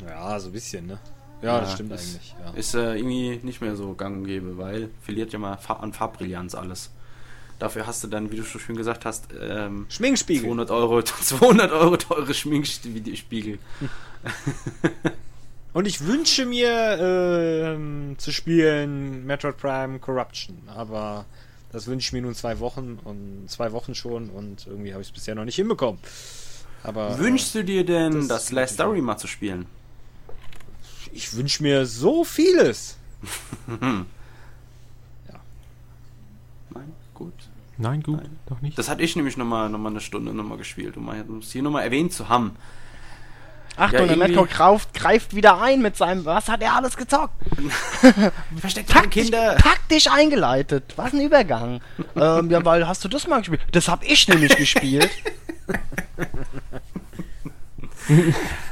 [0.06, 0.98] Ja, so ein bisschen, ne?
[1.42, 2.34] Ja, das Ja, stimmt das eigentlich.
[2.44, 2.50] Ja.
[2.58, 6.54] Ist äh, irgendwie nicht mehr so gang und gäbe, weil verliert ja mal an Farbbrillanz
[6.54, 6.90] alles.
[7.58, 10.44] Dafür hast du dann, wie du schon schön gesagt hast, ähm, Schminkspiegel.
[10.44, 13.58] 200 Euro, 200 Euro teure Schminkspiegel.
[15.72, 21.26] Und ich wünsche mir ähm, zu spielen Metroid Prime Corruption, aber
[21.76, 25.08] das wünsche ich mir nun zwei Wochen und zwei Wochen schon und irgendwie habe ich
[25.08, 26.00] es bisher noch nicht hinbekommen.
[26.82, 29.66] Aber Wünschst du dir denn, das das, Last Story mal zu spielen?
[29.66, 32.96] äh, ich wünsche mir so vieles.
[33.66, 34.06] Nein?
[37.12, 37.34] Gut.
[37.76, 38.38] Nein, gut, Nein.
[38.46, 38.78] doch nicht.
[38.78, 41.10] Das hatte ich nämlich nochmal noch mal eine Stunde noch mal gespielt, um
[41.40, 42.56] es hier nochmal erwähnt zu haben.
[43.76, 46.24] Achtung, Ja, der Metro greift, greift wieder ein mit seinem.
[46.24, 47.34] Was hat er alles gezockt?
[48.60, 49.56] Versteckt Taktisch, Kinder!
[49.56, 50.94] taktisch eingeleitet.
[50.96, 51.80] Was ein Übergang.
[52.16, 53.60] ähm, ja, weil hast du das mal gespielt?
[53.72, 55.10] Das hab ich nämlich gespielt.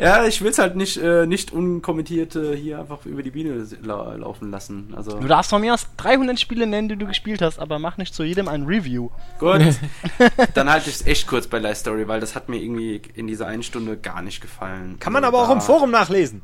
[0.00, 3.66] Ja, ich will es halt nicht, äh, nicht unkommentiert äh, hier einfach über die Biene
[3.82, 4.94] la laufen lassen.
[4.96, 7.96] Also Du darfst von mir aus 300 Spiele nennen, die du gespielt hast, aber mach
[7.96, 9.10] nicht zu jedem ein Review.
[9.40, 9.60] gut.
[10.54, 13.26] Dann halte ich es echt kurz bei Last Story, weil das hat mir irgendwie in
[13.26, 14.98] dieser einen Stunde gar nicht gefallen.
[15.00, 16.42] Kann man Also aber auch im Forum nachlesen.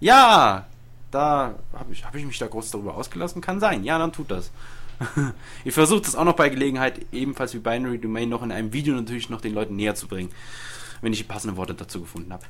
[0.00, 0.66] Ja,
[1.10, 3.42] da habe ich, hab ich mich da groß darüber ausgelassen.
[3.42, 3.84] Kann sein.
[3.84, 4.50] Ja, dann tut das.
[5.64, 8.94] ich versuche das auch noch bei Gelegenheit, ebenfalls wie Binary Domain, noch in einem Video
[8.94, 10.30] natürlich noch den Leuten näher zu bringen,
[11.02, 12.44] wenn ich die passenden Worte dazu gefunden habe.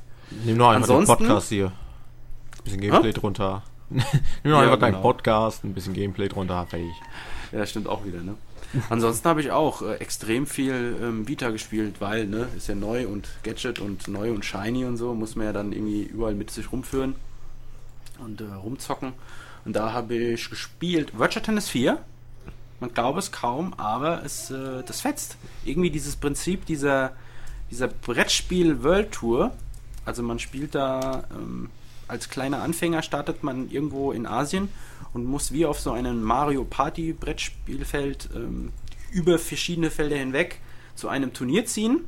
[0.45, 1.67] Nimm nur einfach den Ansonsten- Podcast hier.
[1.67, 3.63] Ein bisschen Gameplay drunter.
[3.89, 4.03] Nimm
[4.43, 5.01] nur Ja, einfach deinen genau.
[5.03, 6.91] Podcast, ein bisschen Gameplay drunter, fertig.
[7.51, 8.35] Ja, stimmt auch wieder, ne?
[8.89, 13.05] Ansonsten habe ich auch äh, extrem viel ähm, Vita gespielt, weil, ne, ist ja neu
[13.07, 16.51] und Gadget und neu und shiny und so, muss man ja dann irgendwie überall mit
[16.51, 17.15] sich rumführen
[18.19, 19.11] und äh, rumzocken.
[19.65, 21.97] Und da habe ich gespielt Virtua Tennis 4.
[22.79, 25.35] Man glaube es kaum, aber es, äh, das fetzt.
[25.65, 27.11] Irgendwie dieses Prinzip dieser,
[27.69, 29.51] dieser Brettspiel World Tour.
[30.05, 31.69] Also man spielt da ähm,
[32.11, 34.67] als kleiner Anfänger startet man irgendwo in Asien
[35.13, 38.73] und muss wie auf so einem Mario Party Brettspielfeld ähm,
[39.11, 40.59] über verschiedene Felder hinweg
[40.95, 42.01] zu einem Turnier ziehen.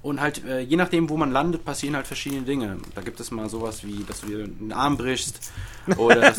[0.00, 2.78] Und halt, äh, je nachdem, wo man landet, passieren halt verschiedene Dinge.
[2.94, 5.52] Da gibt es mal sowas wie, dass du dir einen Arm brichst.
[5.96, 6.38] Oder So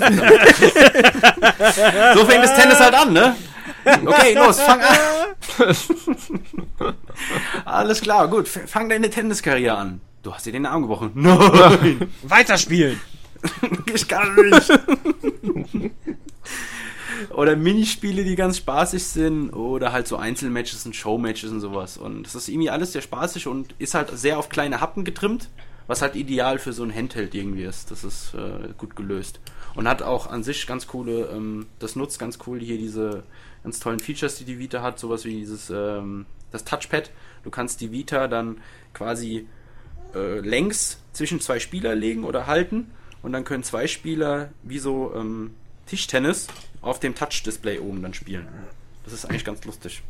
[2.26, 3.36] fängt das Tennis halt an, ne?
[3.88, 4.96] Okay, los, fang an.
[7.66, 10.02] Alles klar, gut, fang deine Tenniskarriere an.
[10.24, 11.12] Du hast dir den Arm gebrochen.
[11.16, 13.00] Nein, Weiterspielen.
[13.94, 14.80] ich kann nicht.
[17.34, 19.52] Oder Minispiele, die ganz spaßig sind.
[19.52, 21.98] Oder halt so Einzelmatches und Showmatches und sowas.
[21.98, 25.50] Und das ist irgendwie alles sehr spaßig und ist halt sehr auf kleine Happen getrimmt.
[25.88, 27.92] Was halt ideal für so ein Handheld irgendwie ist.
[27.92, 29.40] Das ist äh, gut gelöst.
[29.74, 33.24] Und hat auch an sich ganz coole, ähm, das nutzt ganz cool hier diese
[33.64, 35.00] ganz tollen Features, die die Vita hat.
[35.00, 37.12] Sowas wie dieses, ähm, das Touchpad.
[37.44, 38.58] Du kannst die Vita dann
[38.94, 39.48] quasi
[40.14, 45.14] äh, längs zwischen zwei Spieler legen oder halten und dann können zwei Spieler wie so
[45.16, 45.54] ähm,
[45.86, 46.48] Tischtennis
[46.82, 48.48] auf dem Touch-Display oben dann spielen.
[49.04, 50.04] Das ist eigentlich ganz lustig.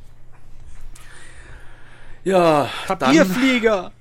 [2.23, 3.91] Ja, dann, Papierflieger.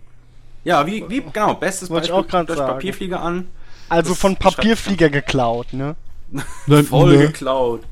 [0.66, 2.72] Ja, wie, wie, genau, bestes Wollte ich Beispiel, auch grad durch sagen.
[2.72, 3.46] Papierflieger an,
[3.88, 5.94] Also Das von Papierflieger geklaut, ne?
[6.88, 7.82] voll geklaut.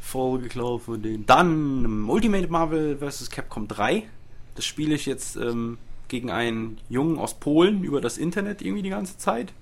[0.00, 1.26] Voll geklaut von denen.
[1.26, 3.28] Dann Ultimate Marvel vs.
[3.28, 4.04] Capcom 3.
[4.54, 5.76] Das spiele ich jetzt ähm,
[6.08, 9.52] gegen einen Jungen aus Polen über das Internet irgendwie die ganze Zeit.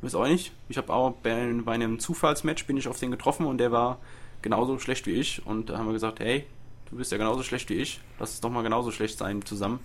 [0.00, 0.50] Weiß auch nicht.
[0.68, 4.00] Ich habe auch bei, bei einem Zufallsmatch bin ich auf den getroffen und der war
[4.42, 5.46] genauso schlecht wie ich.
[5.46, 6.46] Und da haben wir gesagt, hey,
[6.90, 8.00] du bist ja genauso schlecht wie ich.
[8.18, 9.78] Lass es doch mal genauso schlecht sein zusammen.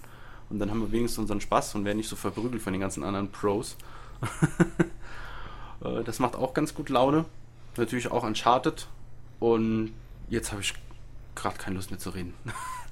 [0.49, 3.03] Und dann haben wir wenigstens unseren Spaß und werden nicht so verprügelt von den ganzen
[3.03, 3.75] anderen Pros.
[5.79, 7.25] Äh, das macht auch ganz gut Laune.
[7.77, 8.87] Natürlich auch Uncharted.
[9.39, 9.93] Und
[10.27, 10.73] jetzt habe ich
[11.35, 12.33] gerade keine Lust mehr zu reden.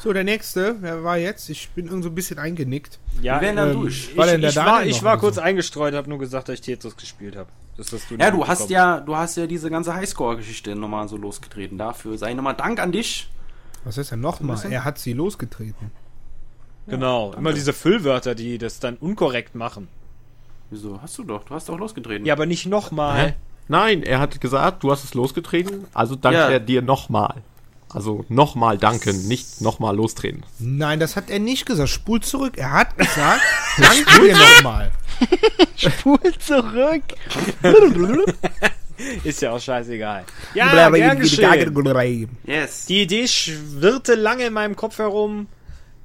[0.00, 1.50] So, der nächste, wer war jetzt?
[1.50, 3.00] Ich bin irgend so ein bisschen eingenickt.
[3.20, 4.16] Ja, Wir werden dann ähm, durch.
[4.16, 5.40] War ich, denn der ich war, ich war kurz so?
[5.40, 7.50] eingestreut, habe nur gesagt, dass ich Tetris gespielt habe.
[8.16, 11.78] Ja, du hast ja, du hast ja diese ganze Highscore-Geschichte nochmal so losgetreten.
[11.78, 13.28] Dafür sei nochmal Dank an dich.
[13.82, 14.56] Was ist denn nochmal?
[14.70, 15.90] Er hat sie losgetreten.
[16.88, 19.88] Genau, immer diese Füllwörter, die das dann unkorrekt machen.
[20.70, 21.00] Wieso?
[21.02, 21.44] Hast du doch.
[21.44, 22.26] Du hast doch losgetreten.
[22.26, 23.28] Ja, aber nicht nochmal.
[23.28, 23.34] Hä?
[23.68, 26.48] Nein, er hat gesagt, du hast es losgetreten, also dankt Ja.
[26.48, 27.42] er dir nochmal.
[27.90, 30.42] Also nochmal danken, nicht nochmal lostreten.
[30.58, 31.88] Nein, das hat er nicht gesagt.
[31.88, 32.54] Spul zurück.
[32.58, 33.40] Er hat gesagt,
[33.78, 34.90] danke dir nochmal.
[35.76, 37.02] Spul zurück.
[39.24, 40.24] Ist ja auch scheißegal.
[40.54, 42.28] Ja, gern geschehen.
[42.44, 42.86] Yes.
[42.86, 45.46] Die Idee schwirrte lange in meinem Kopf herum.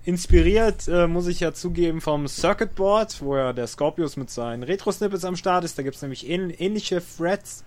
[0.06, 4.64] Inspiriert, äh, muss ich ja zugeben, vom Circuit Board, wo ja der Scorpius mit seinen
[4.64, 5.78] Retro-Snippets am Start ist.
[5.78, 7.64] Da gibt es nämlich ähn ähnliche Threads.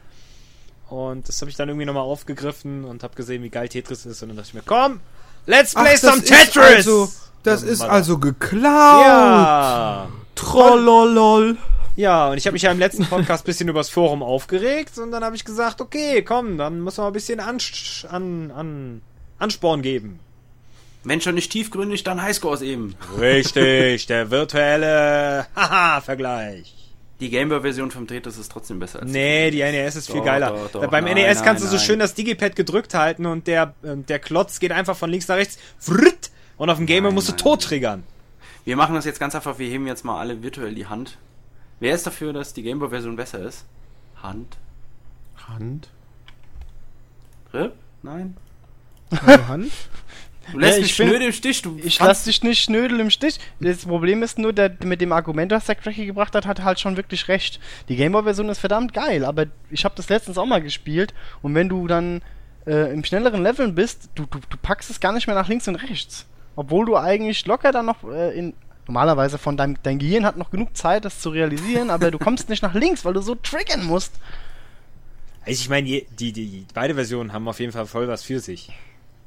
[0.89, 4.23] Und das habe ich dann irgendwie nochmal aufgegriffen und habe gesehen, wie geil Tetris ist.
[4.23, 5.01] Und dann dachte ich mir, komm,
[5.47, 6.57] let's play Ach, some Tetris!
[6.57, 7.11] Also,
[7.43, 8.63] das ist also geklaut.
[9.07, 10.09] ja!
[10.35, 11.57] Trollolol.
[11.97, 15.11] Ja, und ich habe mich ja im letzten Podcast ein bisschen übers Forum aufgeregt und
[15.11, 17.59] dann habe ich gesagt, okay, komm, dann müssen wir mal ein bisschen an,
[18.51, 19.01] an,
[19.39, 20.21] Ansporn geben.
[21.07, 22.97] Wenn schon nicht tiefgründig, dann Highscores eben.
[23.17, 26.75] Richtig, der virtuelle Haha-Vergleich.
[27.21, 30.51] Die Gameboy-Version vom Tetris ist trotzdem besser als Nee, die NES ist viel Doch, geiler.
[30.51, 30.91] doch, doch.
[30.91, 31.87] Beim Nein, NES kannst nein, du so nein.
[31.87, 35.37] schön das Digipad gedrückt halten und der, ähm, der Klotz geht einfach von links nach
[35.37, 35.59] rechts.
[35.79, 38.03] Fritt, und auf dem Gamer Nein, musst du tot triggern.
[38.65, 41.19] Wir machen das jetzt ganz einfach, wir heben jetzt mal alle virtuell die Hand.
[41.79, 43.65] Wer ist dafür, dass die Gameboy-Version besser ist?
[44.21, 44.57] Hand.
[45.49, 45.89] Hand.
[47.55, 47.75] Rip?
[48.03, 48.37] Nein?
[49.47, 49.71] Hand.
[50.53, 51.63] Du lässt Ja, mich ich bin- schnöde im Stich.
[51.63, 53.39] Du Ich lass dich nicht schnödel im Stich.
[53.61, 56.79] Das Problem ist nur, der, mit dem Argument, was der Cracky gebracht hat, hat halt
[56.81, 57.59] schon wirklich recht.
[57.89, 61.69] Die Gameboy-Version ist verdammt geil, aber ich habe das letztens auch mal gespielt und wenn
[61.69, 62.23] du dann
[62.67, 65.67] äh, im schnelleren Leveln bist, du, du, du packst es gar nicht mehr nach links
[65.69, 66.27] und rechts.
[66.55, 68.55] Obwohl du eigentlich locker dann noch äh, in.
[68.89, 72.49] Normalerweise von deinem dein Gehirn hat noch genug Zeit, das zu realisieren, aber du kommst
[72.49, 74.13] nicht nach links, weil du so triggern musst.
[75.41, 78.39] Also ich meine, die, die, die beide Versionen haben auf jeden Fall voll was für
[78.39, 78.71] sich.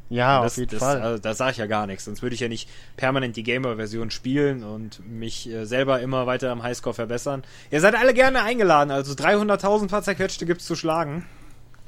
[0.10, 1.02] Ja, das, auf jeden das, Fall.
[1.02, 2.06] Also, da sage ich ja gar nichts.
[2.06, 6.52] Sonst würde ich ja nicht permanent die Gamer-Version spielen und mich äh, selber immer weiter
[6.52, 7.44] am Highscore verbessern.
[7.70, 8.90] Ihr seid alle gerne eingeladen.
[8.92, 11.26] Also 300.000 paar zerquetschte gibt's zu schlagen.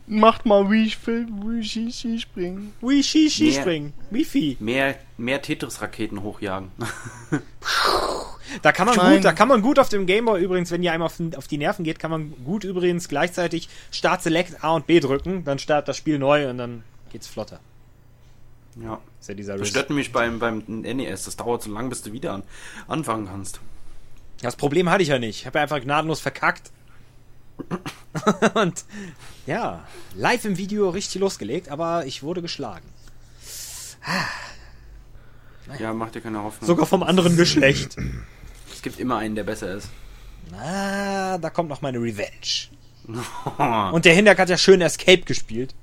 [0.07, 2.73] Macht mal Wii Wii Ski springen.
[2.81, 3.93] Ui, Ski, Ski Mehr- springen.
[4.09, 4.57] Wifi.
[4.59, 6.69] mehr, mehr Tetris-Raketen hochjagen.
[8.61, 11.03] Da kann man gut, da kann man gut auf dem Gameboy übrigens, wenn ihr einem
[11.03, 14.87] auf, den- auf die Nerven geht, kann man gut übrigens gleichzeitig Start Select A und
[14.87, 17.59] B drücken, dann startet das Spiel neu und dann geht's flotter.
[18.79, 18.99] Ja.
[19.19, 21.25] ist ja dieser Das stört nämlich beim, beim NES.
[21.25, 22.43] Das dauert so lange, bis du wieder an,
[22.87, 23.59] anfangen kannst.
[24.41, 25.41] Das Problem hatte ich ja nicht.
[25.41, 26.71] Ich habe ja einfach gnadenlos verkackt.
[28.55, 28.85] und
[29.45, 32.87] ja, live im Video richtig losgelegt, aber ich wurde geschlagen.
[35.79, 36.67] Ja, mach dir keine Hoffnung.
[36.67, 37.95] Sogar vom anderen Geschlecht.
[38.73, 39.89] Es gibt immer einen, der besser ist.
[40.53, 42.69] Ah, da kommt noch meine Revenge.
[43.93, 45.75] Und der Hinterk hat ja schön Escape gespielt.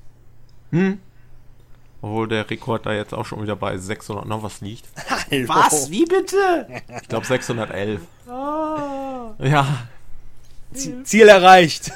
[2.01, 4.87] Obwohl der Rekord da jetzt auch schon wieder bei 600 noch was liegt.
[5.47, 5.91] Was?
[5.91, 6.67] Wie bitte?
[7.03, 8.01] Ich glaube 611.
[8.29, 9.35] Ah.
[9.41, 9.89] Ja,
[11.05, 11.91] Ziel erreicht.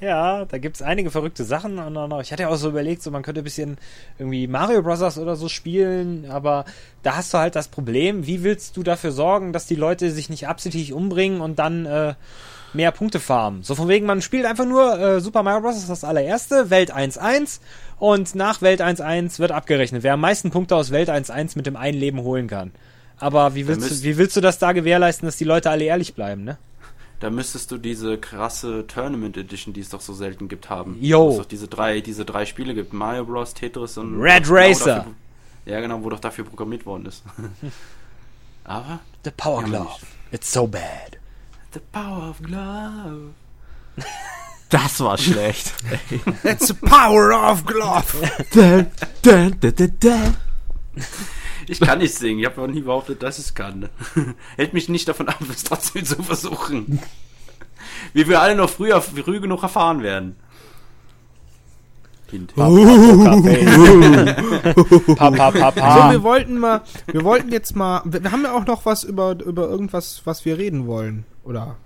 [0.00, 1.78] ja, da gibt's einige verrückte Sachen.
[1.78, 3.78] Und ich hatte ja auch so überlegt, so man könnte ein bisschen
[4.18, 5.18] irgendwie Mario Bros.
[5.18, 6.64] oder so spielen, aber
[7.02, 10.28] da hast du halt das Problem, wie willst du dafür sorgen, dass die Leute sich
[10.28, 12.14] nicht absichtlich umbringen und dann äh,
[12.72, 13.62] mehr Punkte farmen?
[13.62, 15.74] So von wegen, man spielt einfach nur äh, Super Mario Bros.
[15.74, 17.60] das ist das allererste, Welt 1-1
[17.98, 21.76] und nach Welt 1-1 wird abgerechnet, wer am meisten Punkte aus Welt 1-1 mit dem
[21.76, 22.72] einen Leben holen kann.
[23.18, 26.14] Aber wie willst, du, wie willst du das da gewährleisten, dass die Leute alle ehrlich
[26.14, 26.58] bleiben, ne?
[27.20, 30.96] Da müsstest du diese krasse Tournament Edition, die es doch so selten gibt, haben.
[31.00, 31.26] Yo.
[31.26, 32.92] Wo es doch diese drei, diese drei Spiele gibt.
[32.92, 34.20] Mario Bros, Tetris und...
[34.20, 34.94] Red genau Racer.
[34.98, 35.14] dafür-
[35.66, 37.24] ja, genau, wo doch dafür programmiert worden ist.
[38.64, 39.00] Aber...
[39.24, 39.98] The Power Glove.
[40.30, 41.17] It's so bad.
[41.72, 43.34] The power of love.
[44.70, 45.74] das war schlecht.
[46.42, 48.14] That's the power of glove.
[48.52, 48.86] Dun,
[49.22, 50.36] dun, dun, dun, dun.
[51.68, 53.90] Ich kann nicht singen, ich habe noch nie behauptet, dass ich es kann.
[54.56, 57.00] Hält mich nicht davon ab, es trotzdem zu versuchen.
[58.14, 60.36] Wie wir alle noch früher früh genug erfahren werden.
[65.16, 66.10] Papa, Papa.
[66.10, 69.36] wir wollten mal, wir wollten jetzt mal, wir wir haben ja auch noch was über,
[69.42, 71.24] über irgendwas, was wir reden wollen.
[71.48, 71.76] Oder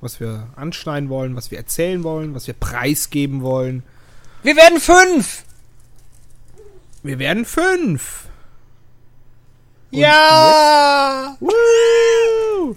[0.00, 3.84] was wir anschneiden wollen, was wir erzählen wollen, was wir preisgeben wollen.
[4.42, 5.44] Wir werden fünf!
[7.04, 8.24] Wir werden fünf.
[9.92, 11.36] Ja!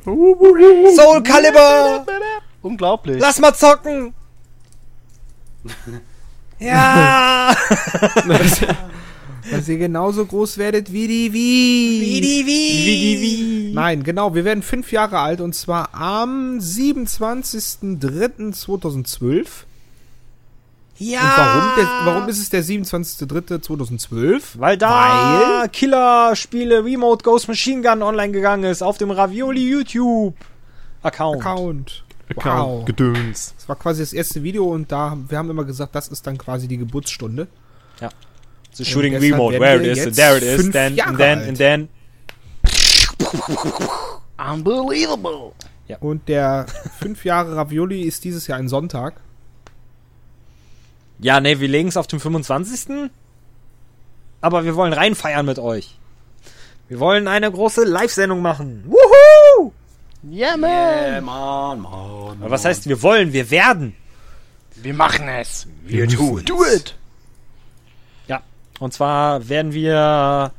[0.04, 2.06] Soul Calibur!
[2.62, 3.20] Unglaublich.
[3.20, 4.14] Lass mal zocken!
[6.58, 7.54] Ja!
[9.52, 12.02] Dass ihr genauso groß werdet wie die Wii.
[12.02, 13.72] Wie die Wie.
[13.74, 19.46] Nein, genau, wir werden fünf Jahre alt und zwar am 27.03.2012.
[20.98, 21.20] Ja!
[21.20, 24.42] Und warum, der, warum ist es der 27.03.2012?
[24.56, 30.36] Weil da Killer-Spiele Remote Ghost Machine Gun online gegangen ist auf dem Ravioli YouTube
[31.04, 31.42] Account.
[31.42, 32.04] Account.
[32.30, 32.86] Account, Wow.
[32.86, 33.54] Gedöns.
[33.58, 36.38] Das war quasi das erste Video und da, wir haben immer gesagt, das ist dann
[36.40, 37.48] quasi die Geburtsstunde.
[38.76, 41.48] So shooting remote, where it wir is, there it is, then, Jahre and then, alt.
[41.48, 41.90] and then.
[44.38, 45.54] Unbelievable.
[45.88, 45.96] Ja.
[46.02, 46.66] Und der
[47.00, 49.14] 5 Jahre Ravioli ist dieses Jahr ein Sonntag.
[51.20, 53.10] Ja, ne, wir legen es auf den 25.
[54.42, 55.98] Aber wir wollen reinfeiern mit euch.
[56.90, 58.84] Wir wollen eine große Live-Sendung machen.
[58.88, 59.72] Wuhu!
[60.30, 60.70] Yeah, man!
[60.70, 62.42] Yeah, Mann, Mann.
[62.42, 63.32] Aber was heißt wir wollen?
[63.32, 63.96] Wir werden.
[64.76, 65.66] Wir machen es!
[65.86, 66.44] Wir tun.
[66.44, 66.94] Do it!
[68.80, 70.52] Und zwar werden wir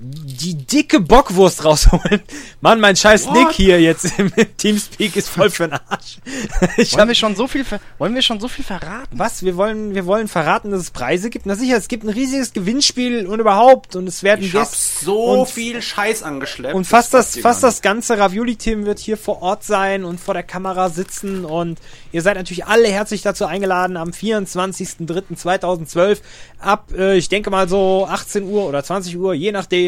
[0.00, 2.22] die dicke Bockwurst rausholen.
[2.60, 3.34] Mann, mein scheiß What?
[3.34, 6.18] Nick hier jetzt im Teamspeak ist voll für den Arsch.
[6.76, 7.64] Ich Wollen hab, wir schon so viel,
[7.98, 9.18] wollen wir schon so viel verraten?
[9.18, 9.42] was?
[9.42, 11.46] Wir wollen, wir wollen verraten, dass es Preise gibt.
[11.46, 15.40] Na sicher, es gibt ein riesiges Gewinnspiel und überhaupt und es werden Ich Gäste so
[15.40, 16.74] und- viel Scheiß angeschleppt.
[16.76, 20.34] Und fast das, dir fast das ganze Ravioli-Team wird hier vor Ort sein und vor
[20.34, 21.44] der Kamera sitzen.
[21.44, 21.80] Und
[22.12, 26.18] ihr seid natürlich alle herzlich dazu eingeladen, am 24.03.2012
[26.60, 29.87] ab, äh, ich denke mal so 18 Uhr oder 20 Uhr, je nachdem,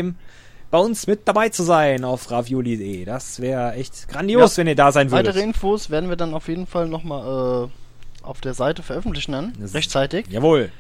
[0.71, 3.05] bei uns mit dabei zu sein auf ravioli.de.
[3.05, 4.61] Das wäre echt grandios, Ja.
[4.61, 5.29] wenn ihr da sein würdet.
[5.29, 9.53] Weitere Infos werden wir dann auf jeden Fall nochmal äh, auf der Seite veröffentlichen dann,
[9.59, 10.27] Das- rechtzeitig.
[10.29, 10.71] Jawohl.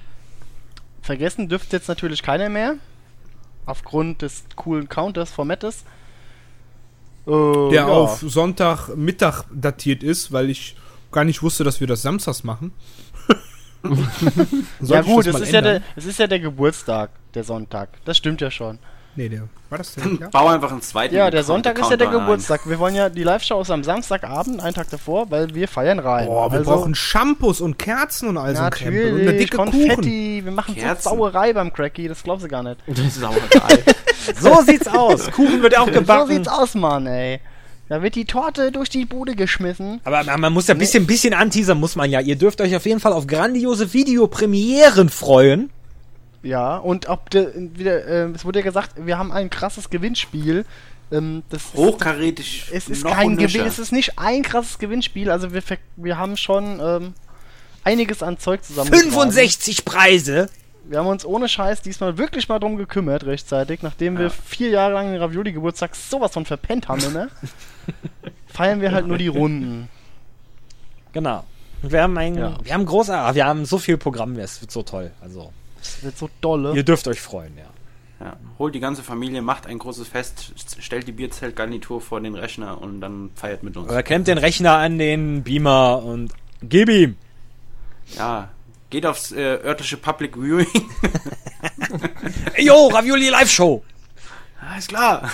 [1.02, 2.74] Vergessen dürfte jetzt natürlich keiner mehr.
[3.66, 5.84] Aufgrund des coolen Counters-Formates.
[7.26, 7.86] Äh, Der ja.
[7.86, 10.76] auf Sonntagmittag datiert ist, weil ich
[11.12, 12.72] gar nicht wusste, dass wir das samstags machen.
[14.82, 17.88] Ja gut, es ist ja, der, es ist ja der Geburtstag, der Sonntag.
[18.04, 18.78] Das stimmt ja schon.
[19.20, 19.42] Nee, der.
[19.68, 20.06] War das der?
[20.06, 20.20] nicht.
[20.22, 20.28] Ja?
[20.30, 21.14] Bau einfach einen zweiten.
[21.14, 22.26] Ja, der Sonntag ist ja der Account ein.
[22.26, 22.62] Geburtstag.
[22.66, 26.26] Wir wollen ja, die Live-Show ist am Samstagabend, einen Tag davor, weil wir feiern rein.
[26.26, 29.12] Boah, wir Also, brauchen Shampoos und Kerzen und all so Krempel.
[29.12, 29.70] Und eine Natürlich, dicke Kuchen.
[29.88, 30.40] Konfetti.
[30.42, 31.02] Wir machen Kerzen.
[31.02, 32.78] so Sauerei beim Cracky, das glaubst du gar nicht.
[32.86, 33.84] Geil.
[34.38, 35.30] So sieht's aus.
[35.32, 36.28] Kuchen wird auch So gebacken.
[36.28, 37.40] sieht's aus, Mann, ey.
[37.90, 40.00] Da wird die Torte durch die Bude geschmissen.
[40.04, 42.20] Aber man, man muss ja ein bisschen, bisschen anteasern, muss man ja.
[42.20, 45.70] Ihr dürft euch auf jeden Fall auf grandiose Videopremieren freuen.
[46.42, 50.64] Ja, und ob de, wieder, äh, es wurde ja gesagt, wir haben ein krasses Gewinnspiel.
[51.12, 52.70] Ähm, das ist, Hochkarätig.
[52.72, 53.36] es ist noch kein.
[53.36, 55.30] Gewinn, es ist nicht ein krasses Gewinnspiel.
[55.30, 57.14] Also wir, ver- wir haben schon ähm,
[57.84, 58.88] einiges an Zeug zusammen.
[58.90, 60.48] 65 Preise.
[60.84, 64.94] Wir haben uns ohne Scheiß diesmal wirklich mal drum gekümmert, rechtzeitig, nachdem wir vier Jahre
[64.94, 67.28] lang den Ravioli-Geburtstag sowas von verpennt haben immer.
[68.46, 69.88] feiern wir halt nur die Runden.
[71.12, 71.44] Genau.
[71.82, 72.56] Wir haben ein, Ja.
[72.62, 75.10] wir haben großartig, wir haben so viel Programm, es wird so toll.
[75.20, 76.74] Also, Das wird so dolle.
[76.74, 77.64] ihr dürft euch freuen, ja.
[78.24, 78.36] Ja.
[78.58, 83.00] Holt die ganze Familie, macht ein großes Fest, stellt die Bierzeltgarnitur vor den Rechner und
[83.00, 83.88] dann feiert mit uns.
[83.88, 87.16] Oder klemmt den Rechner an den Beamer und gib ihm.
[88.18, 88.50] Ja,
[88.90, 90.66] geht aufs äh, örtliche Public Viewing.
[92.54, 93.82] Ey, Yo, Ravioli Live Show.
[94.60, 95.30] Alles klar.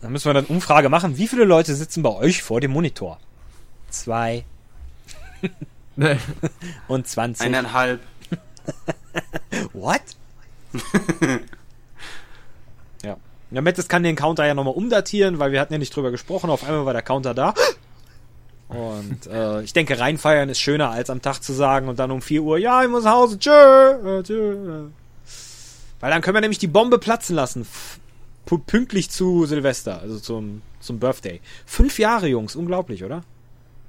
[0.00, 1.18] Dann müssen wir dann Umfrage machen.
[1.18, 3.18] Wie viele Leute sitzen bei euch vor dem Monitor?
[3.90, 4.46] Zwei
[6.88, 7.44] und 20.
[7.46, 8.00] Eineinhalb.
[9.72, 10.02] What?
[13.02, 13.16] ja.
[13.50, 16.50] Ja, Mettes kann den Counter ja nochmal umdatieren, weil wir hatten ja nicht drüber gesprochen.
[16.50, 17.54] Auf einmal war der Counter da.
[18.68, 22.22] Und äh, ich denke, reinfeiern ist schöner, als am Tag zu sagen und dann um
[22.22, 24.84] 4 Uhr, ja, ich muss nach Hause, tschö, äh, tschö.
[25.98, 27.66] Weil dann können wir nämlich die Bombe platzen lassen.
[28.66, 31.40] Pünktlich zu Silvester, also zum, zum Birthday.
[31.66, 33.24] Fünf Jahre, Jungs, unglaublich, oder?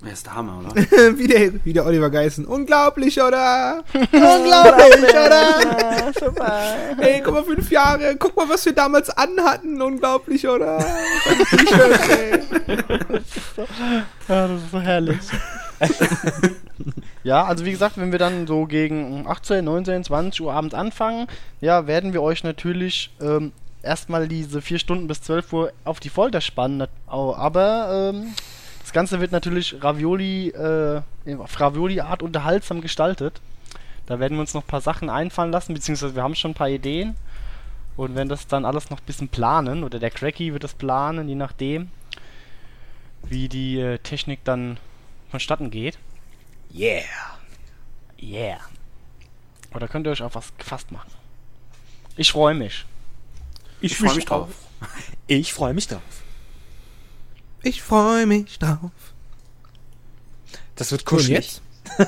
[0.03, 0.75] Wer ist der Hammer, oder?
[1.17, 2.45] wie, der, wie der Oliver Geissen.
[2.45, 3.83] Unglaublich, oder?
[3.93, 6.11] Unglaublich, oder?
[6.19, 6.75] Super.
[6.97, 8.15] Ey, guck mal, fünf Jahre.
[8.17, 9.79] Guck mal, was wir damals anhatten.
[9.79, 10.79] Unglaublich, oder?
[14.27, 15.19] Ja, das ist so herrlich.
[17.23, 21.27] ja, also wie gesagt, wenn wir dann so gegen 18, 19, 20 Uhr abends anfangen,
[21.59, 23.51] ja, werden wir euch natürlich ähm,
[23.83, 26.87] erstmal diese vier Stunden bis 12 Uhr auf die Folter spannen.
[27.07, 28.33] Aber ähm,
[28.91, 31.01] das Ganze wird natürlich Ravioli, äh,
[31.37, 33.39] auf Ravioli-Art unterhaltsam gestaltet.
[34.05, 36.55] Da werden wir uns noch ein paar Sachen einfallen lassen, beziehungsweise wir haben schon ein
[36.55, 37.15] paar Ideen.
[37.95, 41.29] Und wenn das dann alles noch ein bisschen planen, oder der Cracky wird das planen,
[41.29, 41.89] je nachdem,
[43.23, 44.75] wie die äh, Technik dann
[45.29, 45.97] vonstatten geht.
[46.75, 47.05] Yeah.
[48.21, 48.59] Yeah.
[49.73, 51.11] Oder könnt ihr euch auf was gefasst machen.
[52.17, 52.85] Ich freue mich.
[53.79, 54.49] Ich freue mich drauf.
[55.27, 56.01] Ich freue mich drauf.
[57.64, 58.91] Ich freue mich drauf.
[60.76, 61.38] Das wird kuschelig.
[61.38, 61.62] jetzt?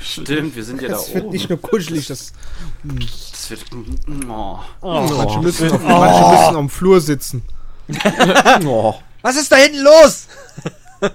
[0.00, 1.32] Stimmt, wir sind ja da Das wird oben.
[1.32, 2.32] nicht nur kuschelig, das,
[2.82, 3.64] Das wird.
[4.28, 4.58] Oh.
[4.80, 7.42] manche, müssen auf, manche müssen am Flur sitzen.
[8.64, 8.94] Oh.
[9.22, 10.26] Was ist da hinten los?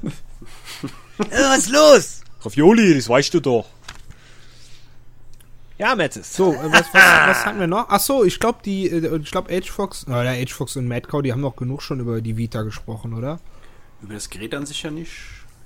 [1.18, 2.22] Was ist los?
[2.41, 3.66] Ravioli, das weißt du doch.
[5.78, 6.36] Ja, Mettes.
[6.36, 7.88] So, äh, was, was, was hatten wir noch?
[7.89, 11.21] Ach so, ich glaube, die, äh, ich glaube, Age Fox, oder Fox und Mad Cow,
[11.21, 13.39] die haben noch genug schon über die Vita gesprochen, oder?
[14.01, 15.11] Über das Gerät an sich ja nicht.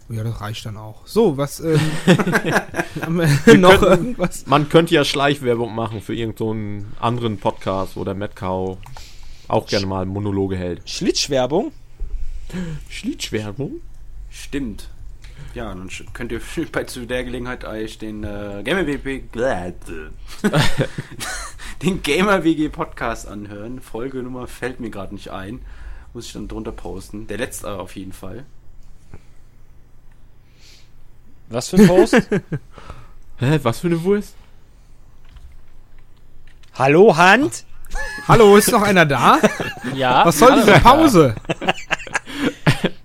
[0.10, 1.06] Ja, das reicht dann auch.
[1.06, 1.80] So, was, ähm,
[3.02, 4.46] haben wir noch könnten- irgendwas?
[4.48, 8.78] Man könnte ja Schleichwerbung machen für irgendeinen so anderen Podcast, wo der Matt Cow
[9.50, 10.90] auch gerne mal Monologe hält.
[10.90, 11.74] Schlitzwerbung?
[12.90, 13.82] Schlitzwerbung?
[14.30, 14.90] Stimmt.
[15.58, 16.40] Ja, dann könnt ihr
[16.72, 19.24] bei zu der Gelegenheit euch den äh, Gamer WG
[21.82, 23.82] den Gamer WG Podcast anhören.
[23.82, 25.62] Folgenummer fällt mir gerade nicht ein.
[26.14, 27.26] Muss ich dann drunter posten.
[27.26, 28.46] Der letzte auf jeden Fall.
[31.50, 32.14] Was für ein Post?
[33.38, 34.36] Hä, was für eine Wurst?
[36.76, 37.66] Hallo, Hand?
[38.28, 39.40] Hallo, ist noch einer da?
[39.96, 40.24] Ja.
[40.24, 41.34] Was soll diese Pause?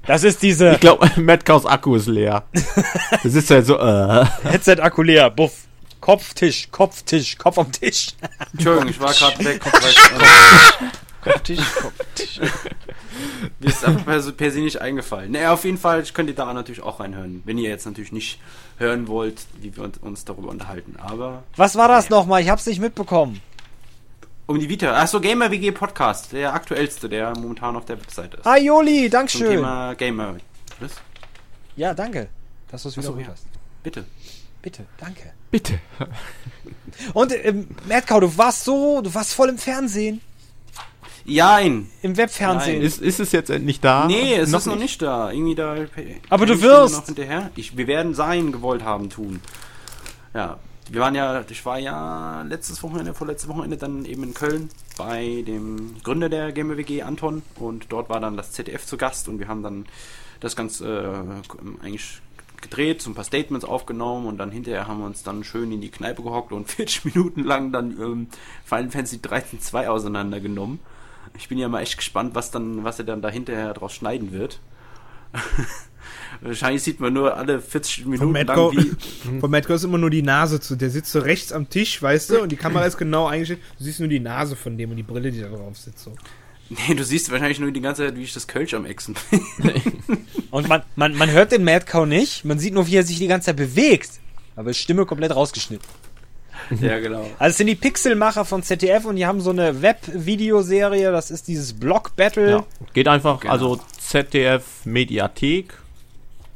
[0.06, 2.44] Das ist diese Ich glaube, Metcaus Akku ist leer.
[3.22, 4.24] Das ist ja so, äh.
[4.44, 5.30] Headset-Akku leer.
[5.30, 5.52] Buff.
[6.00, 8.08] Kopftisch, Kopftisch, Kopf am Tisch.
[8.52, 9.60] Entschuldigung, ich war gerade weg.
[11.22, 12.40] Kopftisch, Kopftisch.
[13.60, 15.30] Mir ist einfach per, per se nicht eingefallen.
[15.30, 17.42] Naja, auf jeden Fall könnt ihr da natürlich auch reinhören.
[17.44, 18.40] Wenn ihr jetzt natürlich nicht
[18.78, 20.96] hören wollt, wie wir uns- uns darüber unterhalten.
[20.98, 22.42] Aber Was war das nochmal?
[22.42, 23.40] Ich hab's nicht mitbekommen.
[24.52, 24.92] Um die Vita.
[24.94, 26.32] Achso, Gamer WG Podcast.
[26.32, 28.46] Der aktuellste, der momentan auf der Webseite ist.
[28.46, 29.50] Ah, Joli, Zum Dankeschön.
[29.50, 30.36] Thema Gamer.
[30.80, 30.92] Was?
[31.76, 32.28] Ja, danke,
[32.70, 33.28] dass du es wieder so, ja.
[33.28, 33.46] hast.
[33.82, 34.04] Bitte.
[34.60, 35.32] Bitte, danke.
[35.50, 35.80] Bitte.
[37.14, 40.20] Und ähm, Madcow, du warst so, du warst voll im Fernsehen.
[41.24, 41.88] Jein.
[42.02, 42.78] Im Webfernsehen.
[42.78, 42.86] Nein.
[42.86, 44.06] Ist, ist es jetzt endlich da?
[44.06, 45.30] Nee, es ist noch nicht da.
[45.30, 45.76] Irgendwie da.
[46.28, 46.94] Aber du wirst.
[46.94, 47.50] Noch hinterher.
[47.56, 49.40] Ich, wir werden sein, gewollt haben, tun.
[50.34, 50.58] Ja.
[50.92, 54.68] Wir waren ja, ich war ja letztes Wochenende, vorletztes Wochenende dann eben in Köln
[54.98, 57.40] bei dem Gründer der Gamer WG, Anton.
[57.54, 59.86] Und dort war dann das ZDF zu Gast und wir haben dann
[60.40, 61.42] das Ganze
[61.82, 62.20] äh, eigentlich
[62.60, 65.80] gedreht, so ein paar Statements aufgenommen und dann hinterher haben wir uns dann schön in
[65.80, 68.26] die Kneipe gehockt und 40 Minuten lang dann ähm,
[68.62, 70.78] Final Fantasy 13 2 auseinandergenommen.
[71.38, 74.30] Ich bin ja mal echt gespannt, was dann, was er dann da hinterher draus schneiden
[74.32, 74.60] wird.
[76.40, 78.96] Wahrscheinlich sieht man nur alle 40 Von Minuten Matko, lang,
[79.32, 80.76] wie, von Matko ist immer nur die Nase zu.
[80.76, 83.60] Der sitzt so rechts am Tisch, weißt du, und die Kamera ist genau eingestellt.
[83.78, 86.00] Du siehst nur die Nase von dem und die Brille, die da drauf sitzt.
[86.04, 86.14] So.
[86.68, 89.14] Nee, du siehst wahrscheinlich nur die ganze Zeit, wie ich das Kölsch am Exen
[89.58, 89.82] bin.
[90.50, 93.26] Und man, man, man hört den Madcow nicht, man sieht nur, wie er sich die
[93.26, 94.10] ganze Zeit bewegt.
[94.56, 95.86] Aber ist Stimme komplett rausgeschnitten.
[96.80, 97.28] ja, genau.
[97.38, 101.48] Also es sind die Pixelmacher von ZDF und die haben so eine Web-Videoserie, das ist
[101.48, 102.50] dieses Block Battle.
[102.50, 102.64] Ja.
[102.94, 103.52] Geht einfach, Genau.
[103.52, 105.74] also ZDF Mediathek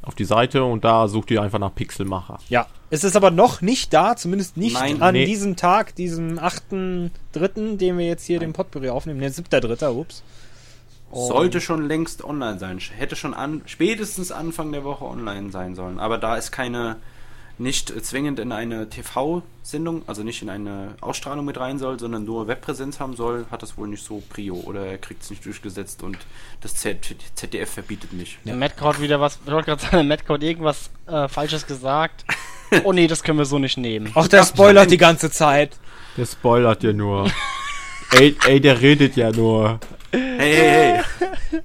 [0.07, 2.39] auf die Seite und da sucht ihr einfach nach Pixelmacher.
[2.49, 2.67] Ja.
[2.89, 5.01] Es ist aber noch nicht da, zumindest nicht Nein.
[5.01, 5.25] an Nee.
[5.25, 9.19] diesem Tag, diesem 8.3., den wir jetzt hier den Potpourri aufnehmen.
[9.19, 10.23] Ne, 7.3., ups.
[11.13, 12.79] Sollte schon längst online sein.
[12.79, 15.99] Hätte schon an, spätestens Anfang der Woche online sein sollen.
[15.99, 16.97] Aber da es keine,
[17.59, 22.47] nicht zwingend in eine TV-Sendung, also nicht in eine Ausstrahlung mit rein soll, sondern nur
[22.47, 26.03] Webpräsenz haben soll, hat das wohl nicht so Prio oder er kriegt es nicht durchgesetzt
[26.03, 26.17] und
[26.61, 28.37] das Z ZDF verbietet nicht.
[28.45, 32.25] Der Madcode wieder was, ich wollte gerade sagen, Madcode irgendwas äh, Falsches gesagt.
[32.83, 34.11] Oh nee, das können wir so nicht nehmen.
[34.13, 35.77] Auch der spoilert die ganze Zeit.
[36.17, 37.31] Der spoilert ja nur.
[38.11, 39.79] ey, ey, der redet ja nur.
[40.11, 41.61] Hey, hey, hey.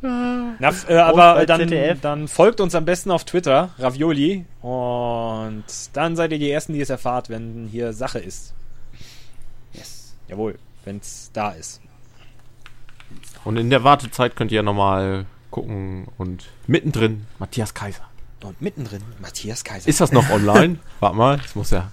[0.00, 4.44] Na, äh, aber dann, dann folgt uns am besten auf Twitter, Ravioli.
[4.62, 8.54] Und dann seid ihr die Ersten, die es erfahrt, wenn hier Sache ist.
[9.72, 10.14] Yes.
[10.28, 11.80] Jawohl, wenn es da ist.
[13.44, 18.02] Und in der Wartezeit könnt ihr ja nochmal gucken und mittendrin Matthias Kaiser.
[18.44, 19.88] Und mittendrin Matthias Kaiser.
[19.88, 20.78] Ist das noch online?
[21.00, 21.90] Warte mal, das muss ja.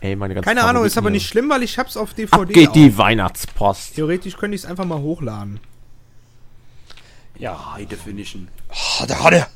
[0.00, 2.42] Ey, meine ganze Keine Ahnung, ist aber nicht schlimm, weil ich hab's auf DVD.
[2.42, 2.72] Ab geht auch.
[2.72, 3.94] die Weihnachtspost.
[3.94, 5.60] Theoretisch könnte ich es einfach mal hochladen.
[7.38, 8.48] Ja, High Definition.
[8.70, 9.48] oh, da hat er.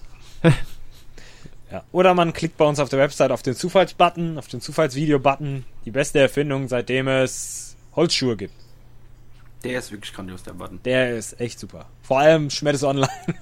[1.70, 1.85] ja.
[1.93, 5.64] Oder man klickt bei uns auf der Website auf den Zufallsbutton, auf den Zufallsvideo-Button.
[5.85, 8.55] Die beste Erfindung, seitdem es Holzschuhe gibt.
[9.64, 10.81] Der ist wirklich grandios, der Button.
[10.85, 11.87] Der ist echt super.
[12.03, 13.11] Vor allem Schmettes Online.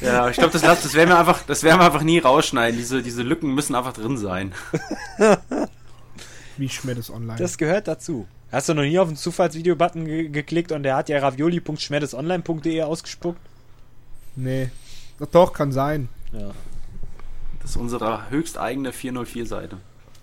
[0.00, 2.78] Ja, ich glaube, das, das werden wir einfach, das werden wir einfach nie rausschneiden.
[2.78, 4.52] Diese, diese Lücken müssen einfach drin sein.
[6.56, 7.38] Wie Schmettes online.
[7.38, 8.26] Das gehört dazu.
[8.52, 13.40] Hast du noch nie auf den Zufallsvideo-Button ge geklickt und der hat ja ravioli.schmettesonline.de ausgespuckt?
[14.36, 14.70] nee.
[15.18, 16.08] Doch, doch, kann sein.
[16.32, 16.50] Ja.
[17.60, 19.76] Das ist unsere höchst eigene 404-Seite.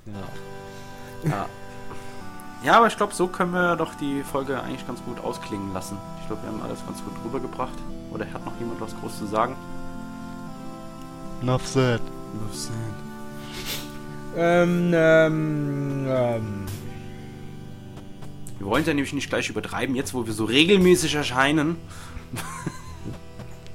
[0.06, 1.30] ja.
[1.30, 1.50] Ja.
[2.64, 5.98] Ja, aber ich glaube, so können wir doch die Folge eigentlich ganz gut ausklingen lassen.
[6.22, 7.78] Ich glaube, wir haben alles ganz gut rübergebracht.
[8.12, 9.56] Oder hat noch jemand was groß zu sagen?
[11.42, 12.02] Enough said.
[14.36, 16.66] Ähm, ähm, ähm.
[18.60, 21.76] Wir wollen ja nämlich nicht gleich übertreiben, jetzt wo wir so regelmäßig erscheinen.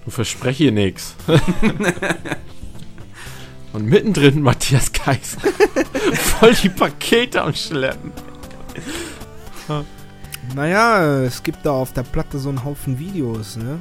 [0.04, 1.14] Du verspreche hier nix.
[3.72, 5.40] Und mittendrin Matthias Kaiser.
[6.14, 8.12] Voll die Pakete am Schleppen.
[10.54, 13.78] Naja, es gibt da auf der Platte so einen Haufen Videos, ne?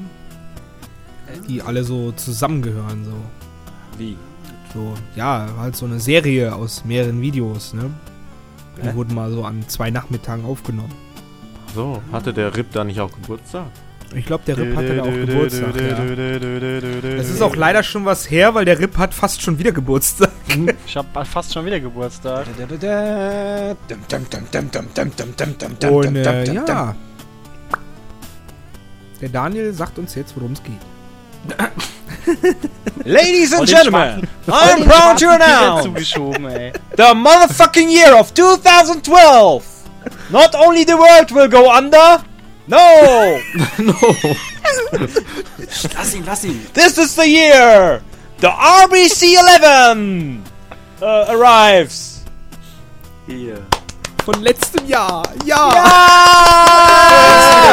[1.47, 3.14] Die alle so zusammengehören, so.
[3.97, 4.16] Wie?
[4.74, 7.91] So, ja, halt so eine Serie aus mehreren Videos, ne?
[8.78, 8.93] Die Hä?
[8.95, 10.93] wurden mal so an zwei Nachmittagen aufgenommen.
[11.74, 13.67] So, hatte der Rip da nicht auch Geburtstag?
[14.13, 15.74] Ich glaube, der Rip hatte da auch Geburtstag.
[15.80, 17.15] Ja.
[17.15, 20.32] Das ist auch leider schon was her, weil der Rip hat fast schon wieder Geburtstag.
[20.86, 22.45] Ich hab fast schon wieder Geburtstag.
[22.59, 23.74] Und äh,
[26.53, 26.95] ja.
[29.22, 30.74] Der Daniel sagt uns jetzt, worum es geht.
[33.05, 35.86] Ladies and gentlemen, I'm proud to schwarzen Peter announce
[36.95, 39.89] the motherfucking year of 2012.
[40.32, 42.24] Not only the world will go under.
[42.67, 42.78] No,
[45.95, 46.61] Lass ihn, lass ihn.
[46.74, 48.01] this is the year
[48.38, 50.43] the RBC 11
[51.01, 52.24] uh, arrives.
[53.28, 53.65] Hier.
[54.24, 55.24] Von letztem Jahr.
[55.45, 55.69] Ja.
[55.69, 55.84] Wieder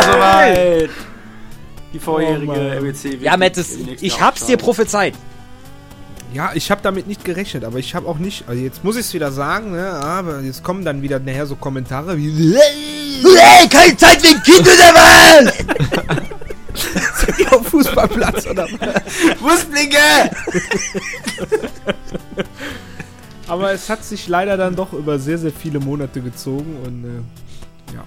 [0.01, 0.03] Ja!
[0.13, 0.91] soweit.
[1.99, 3.71] Die vorjährige Oh wird Ja, Matt, das,
[4.01, 5.15] ich hab's dir prophezeit.
[6.33, 9.07] Ja, ich habe damit nicht gerechnet, aber ich habe auch nicht, also jetzt muss ich
[9.07, 13.97] es wieder sagen, ne, aber jetzt kommen dann wieder nachher so Kommentare wie Hey, keine
[13.97, 15.55] Zeit wegen Kind oder was?
[17.21, 19.41] Seid ihr auf Fußballplatz oder was?
[19.41, 19.97] Wurstblinke!
[23.49, 27.95] Aber es hat sich leider dann doch über sehr, sehr viele Monate gezogen und äh,
[27.95, 28.05] Ja,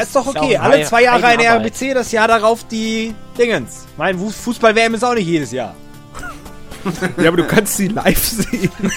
[0.00, 0.58] ist doch Ist okay.
[0.58, 1.44] auch Alle zwei Jahre eine.
[1.44, 3.86] RBC, das Jahr darauf die Dingens.
[3.96, 5.74] Mein Fußball-WM ist auch nicht jedes Jahr.
[7.16, 8.70] ja, aber du kannst sie live sehen.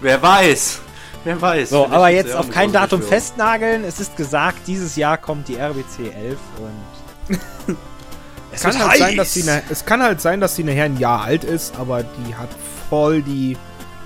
[0.00, 0.80] Wer weiß.
[1.24, 1.70] Wer weiß.
[1.70, 3.84] So, aber ist jetzt ja auf kein Datum festnageln.
[3.84, 7.38] Es ist gesagt, dieses Jahr kommt die RBC 11 und.
[8.52, 10.98] es kann halt sein, dass sie ne, es kann halt sein, dass sie nachher ein
[10.98, 12.48] Jahr alt ist, aber die hat
[12.90, 13.56] voll die,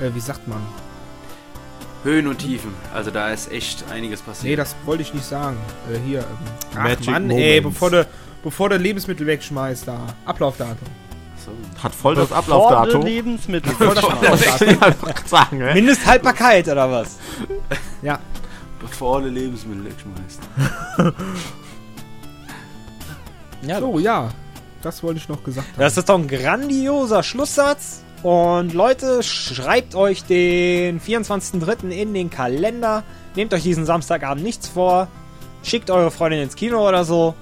[0.00, 0.60] äh, wie sagt man?
[2.06, 2.72] Höhen und Tiefen.
[2.94, 4.44] Also da ist echt einiges passiert.
[4.50, 5.56] Nee, das wollte ich nicht sagen.
[5.92, 6.24] Äh, hier, ähm,
[6.74, 7.74] ach Magic Mann, ey, Moments.
[7.74, 8.06] bevor du,
[8.44, 9.98] bevor du Lebensmittel wegschmeißt, da.
[10.24, 10.76] Ablaufdatum.
[11.44, 11.50] so.
[11.82, 13.02] Hat voll das Ablaufdatum.
[13.02, 13.72] Lebensmittel.
[13.72, 14.68] Voll das Ablaufdatum.
[14.68, 15.74] Ich einfach sagen, ey.
[15.74, 17.18] Mindesthaltbarkeit oder was?
[18.02, 18.20] Ja.
[18.80, 20.40] Bevor du Lebensmittel wegschmeißt.
[23.62, 24.28] Ja, So, ja.
[24.82, 25.80] Das wollte ich noch gesagt haben.
[25.80, 28.02] Das ist doch ein grandioser Schlusssatz.
[28.22, 31.90] Und Leute, schreibt euch den 24.03.
[31.90, 33.04] in den Kalender.
[33.34, 35.08] Nehmt euch diesen Samstagabend nichts vor.
[35.62, 37.34] Schickt eure Freundin ins Kino oder so.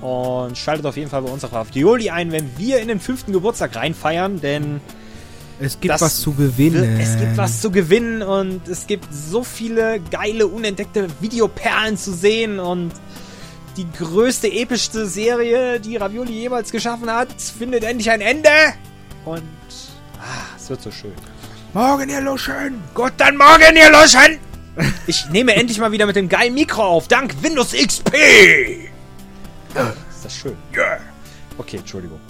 [0.00, 3.32] Und schaltet auf jeden Fall bei uns auf Ravioli ein, wenn wir in den fünften
[3.32, 4.40] Geburtstag reinfeiern.
[4.40, 4.80] Denn
[5.58, 7.00] es gibt was zu gewinnen.
[7.00, 12.60] es gibt was zu gewinnen und es gibt so viele geile, unentdeckte Videoperlen zu sehen.
[12.60, 12.92] Und
[13.76, 18.50] die größte, epischste Serie, die Ravioli jemals geschaffen hat, findet endlich ein Ende.
[19.24, 19.42] Und
[20.18, 21.12] ah, es wird so schön.
[21.74, 22.82] Morgen, ihr Luschen!
[22.94, 24.38] Gut, dann morgen, ihr Luschen!
[25.08, 28.12] Ich nehme endlich mal wieder mit dem geilen Mikro auf, dank Windows XP!
[29.74, 30.56] Ah, ist das schön.
[31.56, 32.20] Okay, Entschuldigung.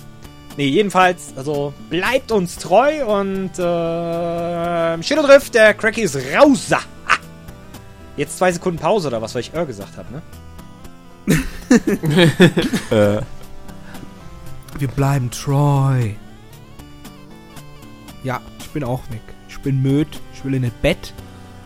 [0.57, 6.73] Nee, jedenfalls, also bleibt uns treu und äh, Shadow Drift, der Cracky ist raus.
[6.73, 6.81] Ah.
[8.17, 10.23] Jetzt zwei Sekunden Pause oder was, weil ich äh gesagt habe, ne?
[12.91, 13.21] Äh,
[14.79, 16.13] Wir bleiben treu.
[18.25, 19.21] Ja, ich bin auch weg.
[19.49, 20.11] Ich bin müde.
[20.35, 21.13] Ich will in das Bett.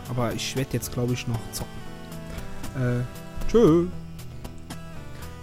[0.09, 1.71] Aber ich werde jetzt, glaube ich, noch zocken.
[2.75, 3.87] Äh, tschö.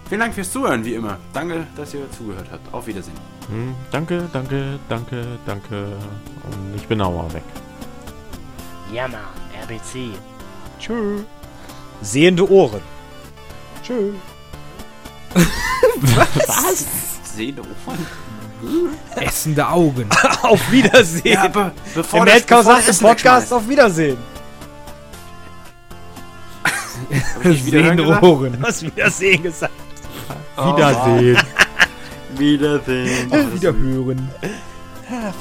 [0.09, 1.17] Vielen Dank fürs Zuhören, wie immer.
[1.33, 2.73] Danke, dass ihr zugehört habt.
[2.73, 3.15] Auf Wiedersehen.
[3.47, 5.85] hm, danke, danke, danke, danke.
[5.85, 7.43] Und ich bin auch mal weg.
[8.93, 9.21] Ja, Mann.
[9.63, 10.11] RBC.
[10.79, 11.21] Tschö.
[12.01, 12.81] Sehende Ohren.
[13.83, 14.11] Tschö.
[17.23, 18.05] Sehen Ohren.
[19.15, 20.07] Essende Augen.
[20.41, 21.33] Auf Wiedersehen.
[21.33, 24.17] Ja, be bevor Im bevor sagt im Podcast auf Wiedersehen.
[27.09, 27.35] wegschmeißt.
[27.35, 28.23] Hab ich nicht wieder Sehende gesagt?
[28.23, 28.57] Ohren.
[28.59, 29.73] Du hast Wiedersehen gesagt.
[30.57, 31.37] Wiedersehen.
[32.37, 33.31] Wiedersehen.
[33.31, 34.29] Auf Wiederhören.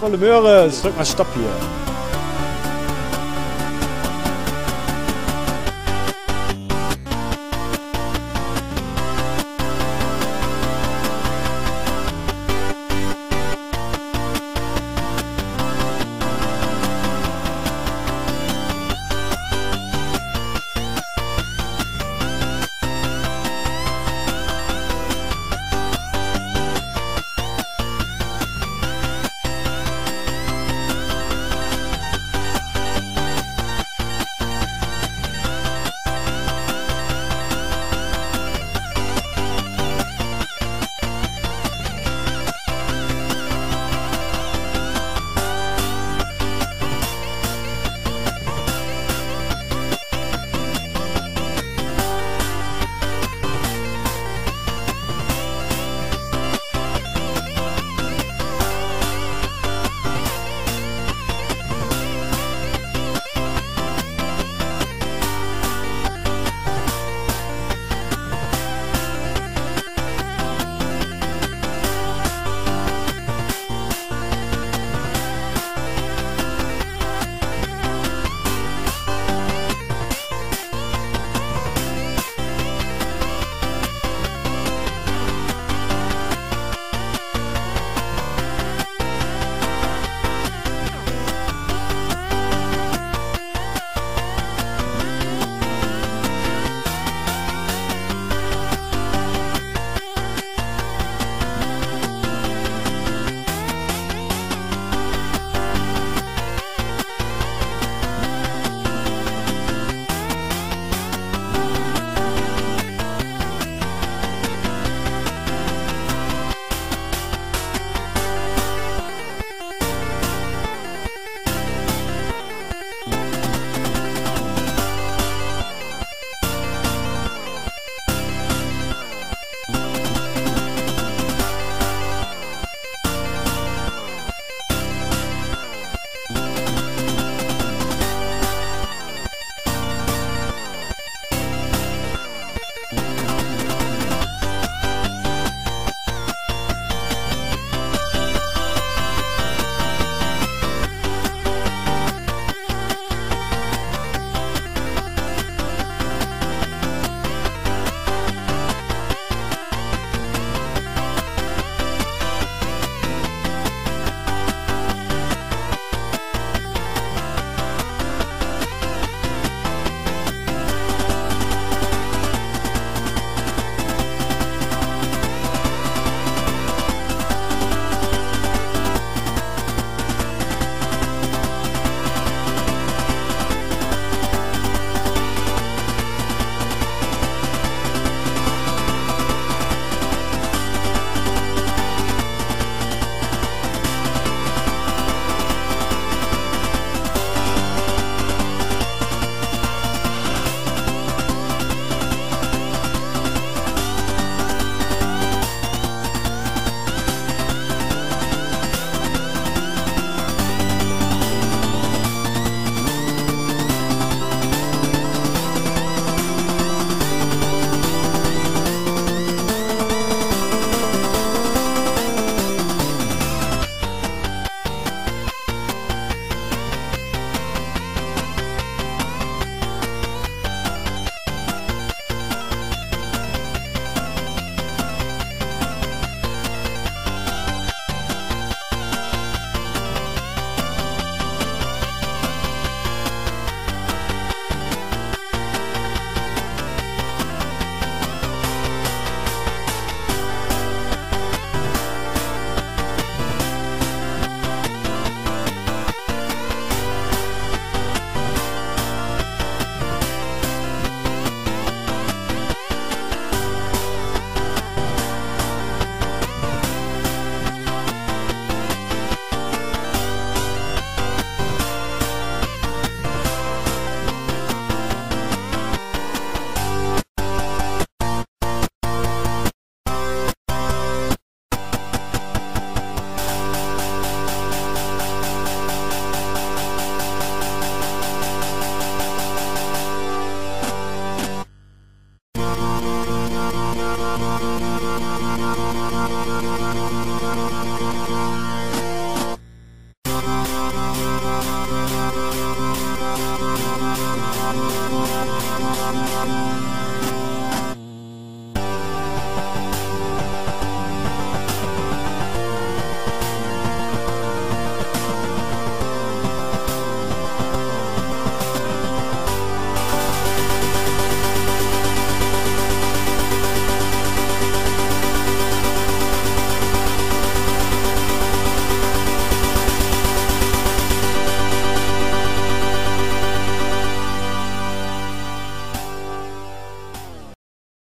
[0.01, 0.71] Volle Möhre.
[0.83, 1.90] Drück mal Stopp hier.